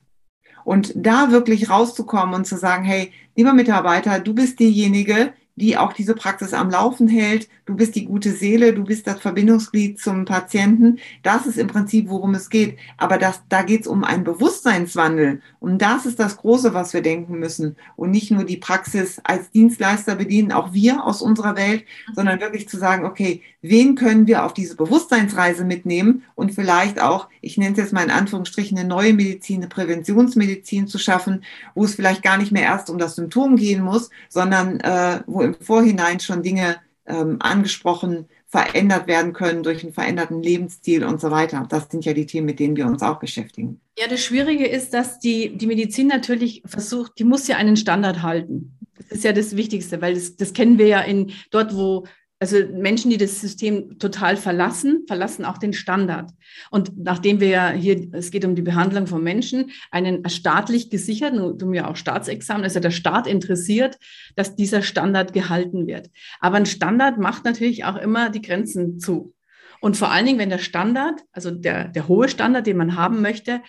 Und 0.64 0.92
da 0.94 1.30
wirklich 1.30 1.70
rauszukommen 1.70 2.34
und 2.34 2.46
zu 2.46 2.56
sagen, 2.56 2.84
hey, 2.84 3.12
lieber 3.36 3.52
Mitarbeiter, 3.52 4.20
du 4.20 4.34
bist 4.34 4.58
diejenige, 4.60 5.32
die 5.56 5.78
auch 5.78 5.94
diese 5.94 6.14
Praxis 6.14 6.52
am 6.52 6.70
Laufen 6.70 7.08
hält. 7.08 7.48
Du 7.64 7.74
bist 7.74 7.96
die 7.96 8.04
gute 8.04 8.32
Seele, 8.32 8.74
du 8.74 8.84
bist 8.84 9.06
das 9.06 9.20
Verbindungsglied 9.20 9.98
zum 9.98 10.26
Patienten. 10.26 10.98
Das 11.22 11.46
ist 11.46 11.58
im 11.58 11.66
Prinzip, 11.66 12.08
worum 12.08 12.34
es 12.34 12.50
geht. 12.50 12.78
Aber 12.98 13.16
das, 13.18 13.42
da 13.48 13.62
geht 13.62 13.80
es 13.80 13.86
um 13.86 14.04
einen 14.04 14.22
Bewusstseinswandel. 14.22 15.40
Und 15.58 15.80
das 15.80 16.06
ist 16.06 16.20
das 16.20 16.36
Große, 16.36 16.74
was 16.74 16.92
wir 16.92 17.00
denken 17.00 17.38
müssen. 17.38 17.76
Und 17.96 18.10
nicht 18.10 18.30
nur 18.30 18.44
die 18.44 18.58
Praxis 18.58 19.20
als 19.24 19.50
Dienstleister 19.50 20.14
bedienen, 20.14 20.52
auch 20.52 20.74
wir 20.74 21.04
aus 21.04 21.22
unserer 21.22 21.56
Welt, 21.56 21.84
sondern 22.14 22.40
wirklich 22.40 22.68
zu 22.68 22.76
sagen, 22.76 23.06
okay, 23.06 23.42
wen 23.62 23.94
können 23.94 24.26
wir 24.26 24.44
auf 24.44 24.54
diese 24.54 24.76
Bewusstseinsreise 24.76 25.64
mitnehmen 25.64 26.22
und 26.34 26.52
vielleicht 26.52 27.00
auch, 27.00 27.28
ich 27.40 27.56
nenne 27.56 27.72
es 27.72 27.78
jetzt 27.78 27.92
mal 27.92 28.04
in 28.04 28.10
Anführungsstrichen, 28.10 28.78
eine 28.78 28.86
neue 28.86 29.12
Medizin, 29.12 29.56
eine 29.56 29.68
Präventionsmedizin 29.68 30.86
zu 30.86 30.98
schaffen, 30.98 31.42
wo 31.74 31.84
es 31.84 31.94
vielleicht 31.94 32.22
gar 32.22 32.38
nicht 32.38 32.52
mehr 32.52 32.62
erst 32.62 32.90
um 32.90 32.98
das 32.98 33.16
Symptom 33.16 33.56
gehen 33.56 33.82
muss, 33.82 34.10
sondern 34.28 34.80
äh, 34.80 35.20
wo 35.26 35.42
im 35.46 35.54
Vorhinein 35.54 36.20
schon 36.20 36.42
Dinge 36.42 36.76
ähm, 37.06 37.36
angesprochen, 37.40 38.28
verändert 38.46 39.06
werden 39.06 39.32
können 39.32 39.62
durch 39.62 39.82
einen 39.82 39.92
veränderten 39.92 40.42
Lebensstil 40.42 41.04
und 41.04 41.20
so 41.20 41.30
weiter. 41.30 41.66
Das 41.68 41.88
sind 41.90 42.04
ja 42.04 42.12
die 42.12 42.26
Themen, 42.26 42.46
mit 42.46 42.58
denen 42.58 42.76
wir 42.76 42.86
uns 42.86 43.02
auch 43.02 43.18
beschäftigen. 43.18 43.80
Ja, 43.98 44.06
das 44.08 44.22
Schwierige 44.22 44.66
ist, 44.66 44.94
dass 44.94 45.18
die, 45.18 45.56
die 45.56 45.66
Medizin 45.66 46.06
natürlich 46.06 46.62
versucht, 46.64 47.18
die 47.18 47.24
muss 47.24 47.48
ja 47.48 47.56
einen 47.56 47.76
Standard 47.76 48.22
halten. 48.22 48.78
Das 48.96 49.18
ist 49.18 49.24
ja 49.24 49.32
das 49.32 49.56
Wichtigste, 49.56 50.00
weil 50.00 50.14
das, 50.14 50.36
das 50.36 50.52
kennen 50.52 50.78
wir 50.78 50.86
ja 50.86 51.00
in 51.00 51.32
dort, 51.50 51.74
wo 51.74 52.06
also 52.38 52.56
Menschen, 52.70 53.10
die 53.10 53.16
das 53.16 53.40
System 53.40 53.98
total 53.98 54.36
verlassen, 54.36 55.04
verlassen 55.06 55.44
auch 55.46 55.56
den 55.56 55.72
Standard. 55.72 56.32
Und 56.70 56.92
nachdem 56.96 57.40
wir 57.40 57.48
ja 57.48 57.70
hier, 57.70 58.08
es 58.12 58.30
geht 58.30 58.44
um 58.44 58.54
die 58.54 58.62
Behandlung 58.62 59.06
von 59.06 59.22
Menschen, 59.22 59.70
einen 59.90 60.28
staatlich 60.28 60.90
gesicherten, 60.90 61.56
du 61.56 61.66
mir 61.66 61.88
auch 61.88 61.96
Staatsexamen, 61.96 62.70
ja 62.70 62.80
der 62.80 62.90
Staat 62.90 63.26
interessiert, 63.26 63.98
dass 64.34 64.54
dieser 64.54 64.82
Standard 64.82 65.32
gehalten 65.32 65.86
wird. 65.86 66.10
Aber 66.40 66.56
ein 66.56 66.66
Standard 66.66 67.18
macht 67.18 67.44
natürlich 67.46 67.84
auch 67.84 67.96
immer 67.96 68.28
die 68.28 68.42
Grenzen 68.42 68.98
zu. 68.98 69.34
Und 69.80 69.96
vor 69.96 70.10
allen 70.10 70.26
Dingen, 70.26 70.38
wenn 70.38 70.50
der 70.50 70.58
Standard, 70.58 71.22
also 71.32 71.50
der, 71.50 71.88
der 71.88 72.08
hohe 72.08 72.28
Standard, 72.28 72.66
den 72.66 72.76
man 72.76 72.96
haben 72.96 73.22
möchte, 73.22 73.62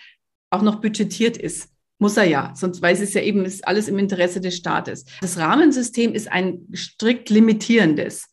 auch 0.50 0.62
noch 0.62 0.80
budgetiert 0.80 1.36
ist. 1.36 1.70
Muss 1.98 2.16
er 2.16 2.24
ja, 2.24 2.52
sonst 2.54 2.80
weiß 2.80 3.00
es 3.00 3.14
ja 3.14 3.22
eben, 3.22 3.44
ist 3.44 3.66
alles 3.66 3.88
im 3.88 3.98
Interesse 3.98 4.40
des 4.40 4.56
Staates. 4.56 5.04
Das 5.20 5.36
Rahmensystem 5.36 6.14
ist 6.14 6.30
ein 6.30 6.60
strikt 6.74 7.28
limitierendes. 7.28 8.27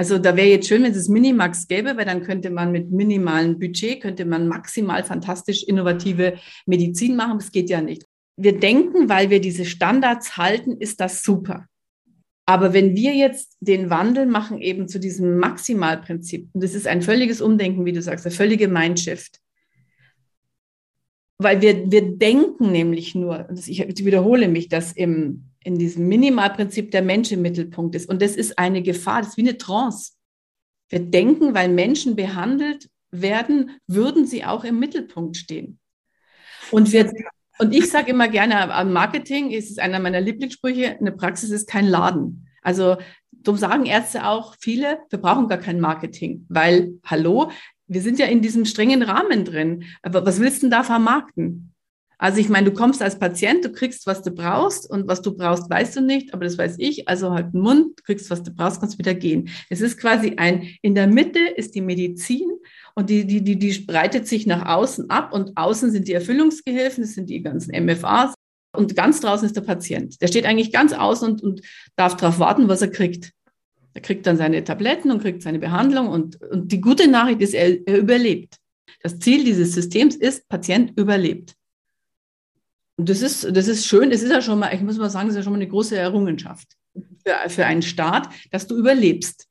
Also 0.00 0.16
da 0.16 0.34
wäre 0.34 0.48
jetzt 0.48 0.66
schön, 0.66 0.82
wenn 0.82 0.92
es 0.92 1.10
Minimax 1.10 1.68
gäbe, 1.68 1.94
weil 1.94 2.06
dann 2.06 2.22
könnte 2.22 2.48
man 2.48 2.72
mit 2.72 2.90
minimalem 2.90 3.58
Budget, 3.58 4.00
könnte 4.00 4.24
man 4.24 4.48
maximal 4.48 5.04
fantastisch 5.04 5.62
innovative 5.62 6.38
Medizin 6.64 7.16
machen. 7.16 7.36
Das 7.38 7.52
geht 7.52 7.68
ja 7.68 7.82
nicht. 7.82 8.06
Wir 8.34 8.58
denken, 8.58 9.10
weil 9.10 9.28
wir 9.28 9.42
diese 9.42 9.66
Standards 9.66 10.38
halten, 10.38 10.78
ist 10.78 11.00
das 11.00 11.22
super. 11.22 11.66
Aber 12.46 12.72
wenn 12.72 12.96
wir 12.96 13.14
jetzt 13.14 13.58
den 13.60 13.90
Wandel 13.90 14.24
machen 14.24 14.62
eben 14.62 14.88
zu 14.88 14.98
diesem 14.98 15.36
Maximalprinzip, 15.36 16.48
und 16.54 16.64
das 16.64 16.74
ist 16.74 16.86
ein 16.86 17.02
völliges 17.02 17.42
Umdenken, 17.42 17.84
wie 17.84 17.92
du 17.92 18.00
sagst, 18.00 18.24
ein 18.24 18.32
völlige 18.32 18.68
Mindshift, 18.68 19.38
weil 21.36 21.60
wir, 21.60 21.92
wir 21.92 22.16
denken 22.16 22.72
nämlich 22.72 23.14
nur, 23.14 23.50
ich 23.66 23.86
wiederhole 24.06 24.48
mich, 24.48 24.70
dass 24.70 24.92
im 24.92 25.49
in 25.64 25.78
diesem 25.78 26.08
Minimalprinzip 26.08 26.90
der 26.90 27.02
Mensch 27.02 27.32
im 27.32 27.42
Mittelpunkt 27.42 27.94
ist. 27.94 28.08
Und 28.08 28.22
das 28.22 28.36
ist 28.36 28.58
eine 28.58 28.82
Gefahr, 28.82 29.20
das 29.20 29.30
ist 29.30 29.36
wie 29.36 29.48
eine 29.48 29.58
Trance. 29.58 30.12
Wir 30.88 31.00
denken, 31.00 31.54
weil 31.54 31.68
Menschen 31.68 32.16
behandelt 32.16 32.88
werden, 33.10 33.78
würden 33.86 34.26
sie 34.26 34.44
auch 34.44 34.64
im 34.64 34.78
Mittelpunkt 34.78 35.36
stehen. 35.36 35.78
Und, 36.70 36.92
wir, 36.92 37.12
und 37.58 37.74
ich 37.74 37.90
sage 37.90 38.10
immer 38.10 38.28
gerne, 38.28 38.72
am 38.72 38.92
Marketing 38.92 39.50
ist 39.50 39.70
es 39.70 39.78
einer 39.78 39.98
meiner 39.98 40.20
Lieblingssprüche, 40.20 40.98
eine 40.98 41.12
Praxis 41.12 41.50
ist 41.50 41.68
kein 41.68 41.86
Laden. 41.86 42.48
Also 42.62 42.96
darum 43.30 43.58
sagen 43.58 43.86
Ärzte 43.86 44.26
auch 44.26 44.54
viele, 44.60 45.00
wir 45.10 45.18
brauchen 45.18 45.48
gar 45.48 45.58
kein 45.58 45.80
Marketing, 45.80 46.46
weil, 46.48 46.98
hallo, 47.04 47.50
wir 47.86 48.02
sind 48.02 48.18
ja 48.18 48.26
in 48.26 48.40
diesem 48.40 48.64
strengen 48.64 49.02
Rahmen 49.02 49.44
drin. 49.44 49.84
Aber 50.02 50.24
was 50.24 50.40
willst 50.40 50.58
du 50.58 50.66
denn 50.66 50.70
da 50.70 50.84
vermarkten? 50.84 51.74
Also 52.20 52.38
ich 52.38 52.50
meine, 52.50 52.70
du 52.70 52.76
kommst 52.76 53.00
als 53.00 53.18
Patient, 53.18 53.64
du 53.64 53.72
kriegst, 53.72 54.06
was 54.06 54.20
du 54.20 54.30
brauchst 54.30 54.88
und 54.90 55.08
was 55.08 55.22
du 55.22 55.34
brauchst, 55.34 55.70
weißt 55.70 55.96
du 55.96 56.02
nicht, 56.02 56.34
aber 56.34 56.44
das 56.44 56.58
weiß 56.58 56.74
ich. 56.76 57.08
Also 57.08 57.32
halt 57.32 57.54
einen 57.54 57.62
Mund, 57.62 58.04
kriegst, 58.04 58.28
was 58.28 58.42
du 58.42 58.50
brauchst, 58.50 58.78
kannst 58.78 58.98
wieder 58.98 59.14
gehen. 59.14 59.48
Es 59.70 59.80
ist 59.80 59.96
quasi 59.96 60.34
ein, 60.36 60.68
in 60.82 60.94
der 60.94 61.06
Mitte 61.06 61.38
ist 61.38 61.74
die 61.74 61.80
Medizin 61.80 62.46
und 62.94 63.08
die, 63.08 63.26
die, 63.26 63.42
die, 63.42 63.58
die 63.58 63.72
breitet 63.86 64.28
sich 64.28 64.46
nach 64.46 64.66
außen 64.66 65.08
ab 65.08 65.32
und 65.32 65.56
außen 65.56 65.90
sind 65.92 66.08
die 66.08 66.12
Erfüllungsgehilfen, 66.12 67.02
das 67.02 67.14
sind 67.14 67.30
die 67.30 67.40
ganzen 67.40 67.72
MFAs 67.86 68.34
und 68.76 68.94
ganz 68.94 69.22
draußen 69.22 69.46
ist 69.46 69.56
der 69.56 69.62
Patient. 69.62 70.20
Der 70.20 70.28
steht 70.28 70.44
eigentlich 70.44 70.72
ganz 70.72 70.92
außen 70.92 71.26
und, 71.26 71.42
und 71.42 71.62
darf 71.96 72.18
darauf 72.18 72.38
warten, 72.38 72.68
was 72.68 72.82
er 72.82 72.88
kriegt. 72.88 73.32
Er 73.94 74.02
kriegt 74.02 74.26
dann 74.26 74.36
seine 74.36 74.62
Tabletten 74.62 75.10
und 75.10 75.22
kriegt 75.22 75.40
seine 75.40 75.58
Behandlung 75.58 76.08
und, 76.08 76.38
und 76.42 76.70
die 76.70 76.82
gute 76.82 77.08
Nachricht 77.08 77.40
ist, 77.40 77.54
er, 77.54 77.78
er 77.88 77.96
überlebt. 77.96 78.58
Das 79.02 79.18
Ziel 79.18 79.42
dieses 79.42 79.72
Systems 79.72 80.16
ist, 80.16 80.46
Patient 80.50 80.92
überlebt. 80.98 81.56
Das 83.04 83.22
ist, 83.22 83.56
das 83.56 83.68
ist 83.68 83.86
schön, 83.86 84.10
das 84.10 84.22
ist 84.22 84.30
ja 84.30 84.42
schon 84.42 84.58
mal, 84.58 84.74
ich 84.74 84.80
muss 84.80 84.98
mal 84.98 85.10
sagen, 85.10 85.28
das 85.28 85.34
ist 85.34 85.38
ja 85.38 85.42
schon 85.42 85.52
mal 85.52 85.58
eine 85.58 85.68
große 85.68 85.96
Errungenschaft 85.96 86.76
für, 87.24 87.48
für 87.48 87.66
einen 87.66 87.82
Staat, 87.82 88.28
dass 88.50 88.66
du 88.66 88.76
überlebst. 88.76 89.46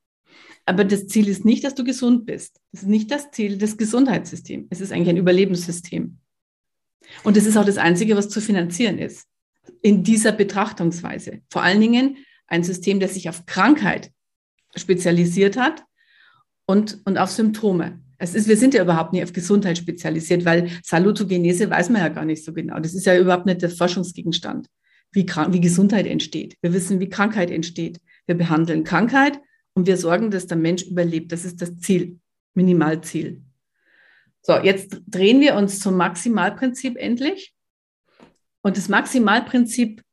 Aber 0.65 0.83
das 0.83 1.07
Ziel 1.07 1.27
ist 1.27 1.45
nicht, 1.45 1.63
dass 1.63 1.75
du 1.75 1.83
gesund 1.83 2.25
bist. 2.25 2.59
Das 2.71 2.83
ist 2.83 2.87
nicht 2.87 3.09
das 3.09 3.31
Ziel 3.31 3.57
des 3.57 3.77
Gesundheitssystems. 3.77 4.67
Es 4.69 4.81
ist 4.81 4.91
eigentlich 4.91 5.09
ein 5.09 5.17
Überlebenssystem. 5.17 6.19
Und 7.23 7.37
es 7.37 7.45
ist 7.45 7.57
auch 7.57 7.65
das 7.65 7.77
Einzige, 7.77 8.15
was 8.15 8.29
zu 8.29 8.39
finanzieren 8.39 8.99
ist. 8.99 9.27
In 9.81 10.03
dieser 10.03 10.31
Betrachtungsweise. 10.31 11.41
Vor 11.49 11.63
allen 11.63 11.81
Dingen 11.81 12.17
ein 12.47 12.63
System, 12.63 12.99
das 12.99 13.15
sich 13.15 13.29
auf 13.29 13.45
Krankheit 13.45 14.11
spezialisiert 14.75 15.57
hat 15.57 15.83
und, 16.65 17.01
und 17.05 17.17
auf 17.17 17.31
Symptome. 17.31 17.99
Es 18.21 18.35
ist, 18.35 18.49
wir 18.49 18.57
sind 18.57 18.73
ja 18.73 18.83
überhaupt 18.83 19.13
nicht 19.13 19.23
auf 19.23 19.31
Gesundheit 19.31 19.77
spezialisiert, 19.77 20.43
weil 20.43 20.69
Salutogenese 20.83 21.69
weiß 21.69 21.89
man 21.89 22.01
ja 22.01 22.09
gar 22.09 22.25
nicht 22.25 22.43
so 22.43 22.53
genau. 22.53 22.77
Das 22.79 22.93
ist 22.93 23.05
ja 23.05 23.17
überhaupt 23.17 23.45
nicht 23.45 23.61
der 23.61 23.69
Forschungsgegenstand, 23.69 24.67
wie, 25.13 25.25
wie 25.25 25.61
Gesundheit 25.61 26.05
entsteht. 26.05 26.57
Wir 26.61 26.73
wissen, 26.73 26.99
wie 26.99 27.07
Krankheit 27.09 27.49
entsteht. 27.49 27.99
Wir 28.27 28.35
behandeln 28.35 28.83
Krankheit 28.83 29.39
und 29.73 29.87
wir 29.87 29.95
sorgen, 29.95 30.31
dass 30.31 30.47
der 30.47 30.57
Mensch 30.57 30.83
überlebt. 30.83 31.31
Das 31.31 31.45
ist 31.45 31.61
das 31.61 31.77
Ziel, 31.79 32.19
Minimalziel. 32.55 33.41
So, 34.41 34.57
jetzt 34.57 35.01
drehen 35.07 35.39
wir 35.39 35.55
uns 35.55 35.79
zum 35.79 35.95
Maximalprinzip 35.95 36.97
endlich. 36.97 37.53
Und 38.61 38.75
das 38.75 38.89
Maximalprinzip 38.89 40.03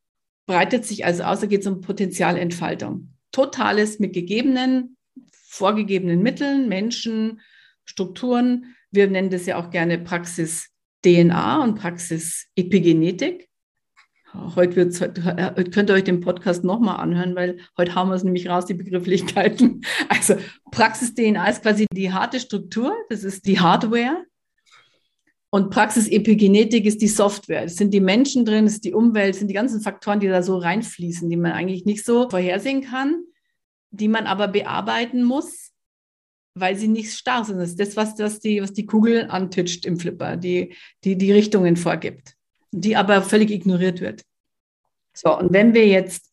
breitet 0.46 0.84
sich 0.84 1.04
also 1.04 1.25
aus, 1.25 1.40
da 1.40 1.46
geht 1.46 1.62
es 1.62 1.66
um 1.66 1.80
Potenzialentfaltung. 1.80 3.14
Totales 3.32 3.98
mit 3.98 4.12
gegebenen, 4.12 4.96
vorgegebenen 5.32 6.22
Mitteln, 6.22 6.68
Menschen, 6.68 7.40
Strukturen. 7.87 8.76
Wir 8.90 9.09
nennen 9.09 9.31
das 9.31 9.47
ja 9.47 9.57
auch 9.57 9.71
gerne 9.71 9.99
Praxis 9.99 10.71
DNA 11.02 11.62
und 11.62 11.76
Praxis 11.76 12.49
Epigenetik. 12.57 13.49
Heute, 14.55 14.76
wird's, 14.76 15.00
heute 15.00 15.71
könnt 15.71 15.88
ihr 15.88 15.95
euch 15.95 16.05
den 16.05 16.21
Podcast 16.21 16.62
nochmal 16.62 16.97
anhören, 17.00 17.35
weil 17.37 17.59
heute 17.78 17.95
haben 17.95 18.11
wir 18.11 18.16
es 18.16 18.25
nämlich 18.25 18.49
raus, 18.49 18.66
die 18.66 18.75
Begrifflichkeiten. 18.75 19.81
Also 20.09 20.35
Praxis 20.71 21.14
DNA 21.14 21.49
ist 21.49 21.62
quasi 21.62 21.87
die 21.93 22.12
harte 22.12 22.40
Struktur, 22.40 22.93
das 23.09 23.25
ist 23.25 23.47
die 23.47 23.61
Hardware. 23.61 24.25
Und 25.50 25.71
Praxis 25.71 26.09
Epigenetik 26.09 26.85
ist 26.85 27.00
die 27.00 27.09
Software. 27.09 27.64
Es 27.64 27.76
sind 27.76 27.95
die 27.95 28.00
Menschen 28.00 28.45
drin, 28.45 28.66
es 28.66 28.75
ist 28.75 28.85
die 28.85 28.93
Umwelt, 28.93 29.35
es 29.35 29.38
sind 29.38 29.49
die 29.49 29.55
ganzen 29.55 29.81
Faktoren, 29.81 30.21
die 30.21 30.28
da 30.28 30.43
so 30.43 30.59
reinfließen, 30.59 31.31
die 31.31 31.37
man 31.37 31.52
eigentlich 31.52 31.87
nicht 31.87 32.05
so 32.05 32.28
vorhersehen 32.28 32.83
kann, 32.83 33.23
die 33.90 34.09
man 34.09 34.26
aber 34.26 34.49
bearbeiten 34.49 35.23
muss, 35.23 35.73
weil 36.56 36.76
sie 36.76 36.88
nicht 36.88 37.12
starr 37.12 37.44
sind. 37.44 37.58
Das 37.58 37.70
ist 37.70 37.80
das, 37.80 37.96
was, 37.96 38.14
das 38.14 38.40
die, 38.40 38.62
was 38.62 38.72
die 38.72 38.86
Kugel 38.86 39.26
antitscht 39.28 39.84
im 39.84 39.98
Flipper, 39.98 40.36
die, 40.36 40.75
die 41.04 41.16
die 41.16 41.32
Richtungen 41.32 41.76
vorgibt, 41.76 42.34
die 42.72 42.96
aber 42.96 43.22
völlig 43.22 43.50
ignoriert 43.50 44.00
wird. 44.00 44.22
So, 45.12 45.38
und 45.38 45.52
wenn 45.52 45.75
wir 45.75 45.86
jetzt 45.86 46.32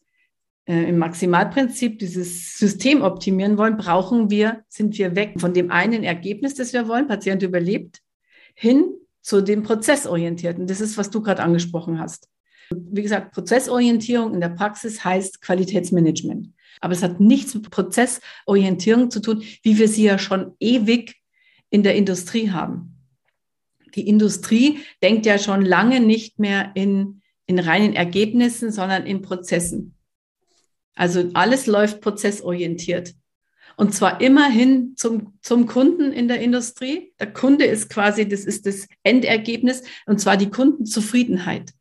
äh, 0.65 0.89
im 0.89 0.97
Maximalprinzip 0.97 1.99
dieses 1.99 2.57
System 2.57 3.01
optimieren 3.01 3.57
wollen, 3.57 3.77
brauchen 3.77 4.29
wir, 4.29 4.63
sind 4.69 4.97
wir 4.97 5.15
weg 5.15 5.39
von 5.39 5.53
dem 5.53 5.71
einen 5.71 6.03
Ergebnis, 6.03 6.55
das 6.55 6.73
wir 6.73 6.87
wollen, 6.87 7.07
Patient 7.07 7.43
überlebt, 7.43 7.99
hin 8.55 8.93
zu 9.21 9.41
dem 9.41 9.63
Prozessorientierten. 9.63 10.67
Das 10.67 10.81
ist, 10.81 10.97
was 10.97 11.09
du 11.09 11.21
gerade 11.21 11.43
angesprochen 11.43 11.99
hast. 11.99 12.29
Wie 12.69 13.01
gesagt, 13.01 13.33
Prozessorientierung 13.33 14.33
in 14.33 14.41
der 14.41 14.49
Praxis 14.49 15.03
heißt 15.03 15.41
Qualitätsmanagement. 15.41 16.49
Aber 16.81 16.93
es 16.93 17.03
hat 17.03 17.19
nichts 17.19 17.53
mit 17.53 17.69
Prozessorientierung 17.69 19.11
zu 19.11 19.21
tun, 19.21 19.43
wie 19.61 19.77
wir 19.77 19.87
sie 19.87 20.03
ja 20.03 20.17
schon 20.17 20.55
ewig 20.59 21.15
in 21.69 21.83
der 21.83 21.95
Industrie 21.95 22.51
haben. 22.51 22.97
Die 23.95 24.07
Industrie 24.07 24.79
denkt 25.01 25.25
ja 25.25 25.37
schon 25.37 25.63
lange 25.63 25.99
nicht 25.99 26.39
mehr 26.39 26.71
in, 26.75 27.21
in 27.45 27.59
reinen 27.59 27.93
Ergebnissen, 27.93 28.71
sondern 28.71 29.05
in 29.05 29.21
Prozessen. 29.21 29.95
Also 30.95 31.29
alles 31.33 31.67
läuft 31.67 32.01
prozessorientiert. 32.01 33.13
Und 33.75 33.93
zwar 33.93 34.21
immerhin 34.21 34.95
zum, 34.95 35.37
zum 35.41 35.65
Kunden 35.65 36.11
in 36.11 36.27
der 36.27 36.39
Industrie. 36.41 37.13
Der 37.19 37.33
Kunde 37.33 37.65
ist 37.65 37.89
quasi, 37.89 38.27
das 38.27 38.45
ist 38.45 38.65
das 38.67 38.87
Endergebnis, 39.01 39.83
und 40.05 40.19
zwar 40.19 40.37
die 40.37 40.49
Kundenzufriedenheit. 40.49 41.73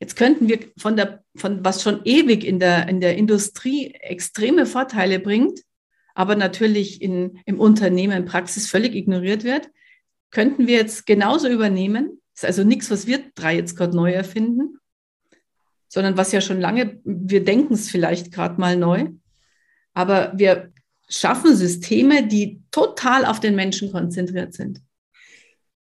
Jetzt 0.00 0.16
könnten 0.16 0.48
wir 0.48 0.60
von 0.76 0.96
der, 0.96 1.24
von 1.36 1.64
was 1.64 1.82
schon 1.82 2.02
ewig 2.04 2.44
in 2.44 2.60
der, 2.60 2.88
in 2.88 3.00
der 3.00 3.16
Industrie 3.16 3.94
extreme 3.94 4.64
Vorteile 4.64 5.18
bringt, 5.18 5.60
aber 6.14 6.36
natürlich 6.36 7.02
in, 7.02 7.40
im 7.46 7.58
Unternehmen 7.58 8.24
Praxis 8.24 8.68
völlig 8.68 8.94
ignoriert 8.94 9.44
wird, 9.44 9.70
könnten 10.30 10.66
wir 10.66 10.76
jetzt 10.76 11.06
genauso 11.06 11.48
übernehmen. 11.48 12.20
Ist 12.34 12.44
also 12.44 12.62
nichts, 12.62 12.90
was 12.90 13.06
wir 13.06 13.30
drei 13.34 13.56
jetzt 13.56 13.76
gerade 13.76 13.96
neu 13.96 14.12
erfinden, 14.12 14.78
sondern 15.88 16.16
was 16.16 16.32
ja 16.32 16.40
schon 16.40 16.60
lange, 16.60 17.00
wir 17.04 17.44
denken 17.44 17.74
es 17.74 17.90
vielleicht 17.90 18.32
gerade 18.32 18.60
mal 18.60 18.76
neu, 18.76 19.08
aber 19.94 20.32
wir 20.36 20.72
schaffen 21.08 21.56
Systeme, 21.56 22.26
die 22.26 22.62
total 22.70 23.24
auf 23.24 23.40
den 23.40 23.56
Menschen 23.56 23.90
konzentriert 23.90 24.54
sind. 24.54 24.80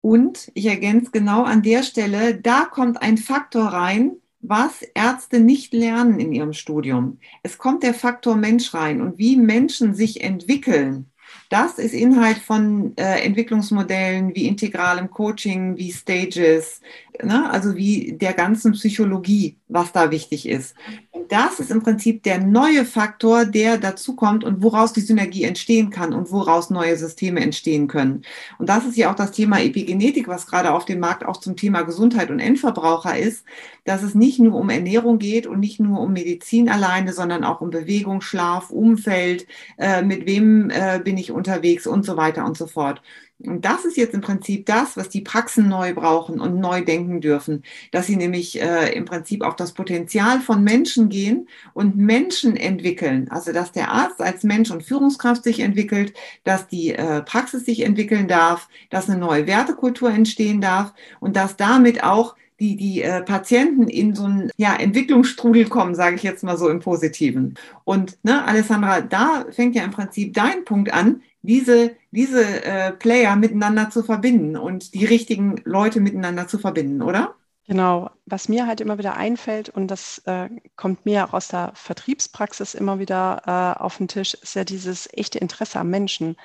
Und 0.05 0.51
ich 0.53 0.67
ergänze 0.67 1.09
genau 1.09 1.45
an 1.45 1.63
der 1.63 1.81
Stelle, 1.81 2.35
da 2.35 2.65
kommt 2.65 3.01
ein 3.01 3.17
Faktor 3.17 3.69
rein, 3.69 4.17
was 4.39 4.83
Ärzte 4.93 5.39
nicht 5.39 5.73
lernen 5.73 6.19
in 6.19 6.31
ihrem 6.31 6.53
Studium. 6.53 7.17
Es 7.41 7.57
kommt 7.57 7.81
der 7.81 7.95
Faktor 7.95 8.35
Mensch 8.35 8.75
rein 8.75 9.01
und 9.01 9.17
wie 9.17 9.35
Menschen 9.35 9.95
sich 9.95 10.21
entwickeln. 10.21 11.09
Das 11.49 11.77
ist 11.77 11.93
Inhalt 11.93 12.37
von 12.37 12.93
äh, 12.97 13.21
Entwicklungsmodellen 13.21 14.35
wie 14.35 14.47
integralem 14.47 15.11
Coaching, 15.11 15.77
wie 15.77 15.91
Stages, 15.91 16.81
ne? 17.23 17.49
also 17.51 17.75
wie 17.75 18.13
der 18.13 18.33
ganzen 18.33 18.71
Psychologie, 18.71 19.57
was 19.67 19.91
da 19.91 20.11
wichtig 20.11 20.47
ist. 20.47 20.75
Und 21.11 21.31
das 21.31 21.59
ist 21.59 21.71
im 21.71 21.83
Prinzip 21.83 22.23
der 22.23 22.39
neue 22.39 22.85
Faktor, 22.85 23.45
der 23.45 23.77
dazu 23.77 24.15
kommt 24.15 24.43
und 24.43 24.63
woraus 24.63 24.93
die 24.93 25.01
Synergie 25.01 25.43
entstehen 25.43 25.89
kann 25.89 26.13
und 26.13 26.31
woraus 26.31 26.69
neue 26.69 26.97
Systeme 26.97 27.41
entstehen 27.41 27.87
können. 27.87 28.23
Und 28.57 28.69
das 28.69 28.85
ist 28.85 28.97
ja 28.97 29.11
auch 29.11 29.15
das 29.15 29.31
Thema 29.31 29.61
Epigenetik, 29.61 30.27
was 30.27 30.47
gerade 30.47 30.71
auf 30.71 30.85
dem 30.85 30.99
Markt 30.99 31.25
auch 31.25 31.37
zum 31.37 31.55
Thema 31.55 31.83
Gesundheit 31.83 32.29
und 32.31 32.39
Endverbraucher 32.39 33.17
ist, 33.17 33.45
dass 33.83 34.01
es 34.01 34.15
nicht 34.15 34.39
nur 34.39 34.59
um 34.59 34.69
Ernährung 34.69 35.19
geht 35.19 35.45
und 35.47 35.59
nicht 35.59 35.79
nur 35.79 35.99
um 35.99 36.13
Medizin 36.13 36.69
alleine, 36.69 37.13
sondern 37.13 37.43
auch 37.43 37.61
um 37.61 37.69
Bewegung, 37.69 38.21
Schlaf, 38.21 38.71
Umfeld, 38.71 39.47
äh, 39.77 40.01
mit 40.01 40.25
wem 40.25 40.69
äh, 40.69 40.99
bin 41.03 41.17
ich 41.17 41.31
unterwegs 41.35 41.85
und 41.85 42.05
so 42.05 42.17
weiter 42.17 42.45
und 42.45 42.57
so 42.57 42.67
fort. 42.67 43.01
Und 43.39 43.65
das 43.65 43.83
ist 43.83 43.97
jetzt 43.97 44.13
im 44.13 44.21
Prinzip 44.21 44.65
das, 44.65 44.95
was 44.95 45.09
die 45.09 45.19
Praxen 45.19 45.67
neu 45.67 45.93
brauchen 45.93 46.39
und 46.39 46.59
neu 46.59 46.81
denken 46.85 47.19
dürfen, 47.19 47.63
dass 47.91 48.07
sie 48.07 48.15
nämlich 48.15 48.61
äh, 48.61 48.93
im 48.93 49.03
Prinzip 49.03 49.43
auf 49.43 49.57
das 49.57 49.73
Potenzial 49.73 50.39
von 50.39 50.63
Menschen 50.63 51.09
gehen 51.09 51.49
und 51.73 51.97
Menschen 51.97 52.55
entwickeln. 52.55 53.27
Also 53.29 53.51
dass 53.51 53.73
der 53.73 53.91
Arzt 53.91 54.21
als 54.21 54.43
Mensch 54.43 54.71
und 54.71 54.83
Führungskraft 54.83 55.43
sich 55.43 55.59
entwickelt, 55.59 56.13
dass 56.45 56.67
die 56.67 56.93
äh, 56.93 57.21
Praxis 57.23 57.65
sich 57.65 57.81
entwickeln 57.83 58.29
darf, 58.29 58.69
dass 58.89 59.09
eine 59.09 59.19
neue 59.19 59.47
Wertekultur 59.47 60.09
entstehen 60.11 60.61
darf 60.61 60.93
und 61.19 61.35
dass 61.35 61.57
damit 61.57 62.03
auch 62.05 62.35
die, 62.59 62.75
die 62.75 63.01
äh, 63.01 63.21
Patienten 63.21 63.87
in 63.87 64.15
so 64.15 64.23
einen 64.23 64.51
ja, 64.57 64.75
Entwicklungsstrudel 64.75 65.67
kommen, 65.67 65.95
sage 65.95 66.15
ich 66.15 66.23
jetzt 66.23 66.43
mal 66.43 66.57
so 66.57 66.69
im 66.69 66.79
Positiven. 66.79 67.55
Und 67.83 68.17
ne, 68.23 68.45
Alessandra, 68.45 69.01
da 69.01 69.45
fängt 69.51 69.75
ja 69.75 69.83
im 69.83 69.91
Prinzip 69.91 70.33
dein 70.33 70.63
Punkt 70.65 70.93
an, 70.93 71.21
diese, 71.41 71.91
diese 72.11 72.63
äh, 72.63 72.91
Player 72.91 73.35
miteinander 73.35 73.89
zu 73.89 74.03
verbinden 74.03 74.55
und 74.55 74.93
die 74.93 75.05
richtigen 75.05 75.61
Leute 75.63 75.99
miteinander 75.99 76.47
zu 76.47 76.57
verbinden, 76.57 77.01
oder? 77.01 77.35
Genau, 77.67 78.11
was 78.27 78.47
mir 78.47 78.67
halt 78.67 78.79
immer 78.79 78.99
wieder 78.99 79.15
einfällt, 79.15 79.69
und 79.69 79.87
das 79.87 80.19
äh, 80.25 80.49
kommt 80.75 81.05
mir 81.05 81.25
auch 81.25 81.33
aus 81.33 81.47
der 81.47 81.71
Vertriebspraxis 81.73 82.75
immer 82.75 82.99
wieder 82.99 83.41
äh, 83.47 83.81
auf 83.81 83.97
den 83.97 84.07
Tisch, 84.07 84.35
ist 84.35 84.55
ja 84.55 84.63
dieses 84.63 85.09
echte 85.13 85.39
Interesse 85.39 85.79
am 85.79 85.89
Menschen. 85.89 86.35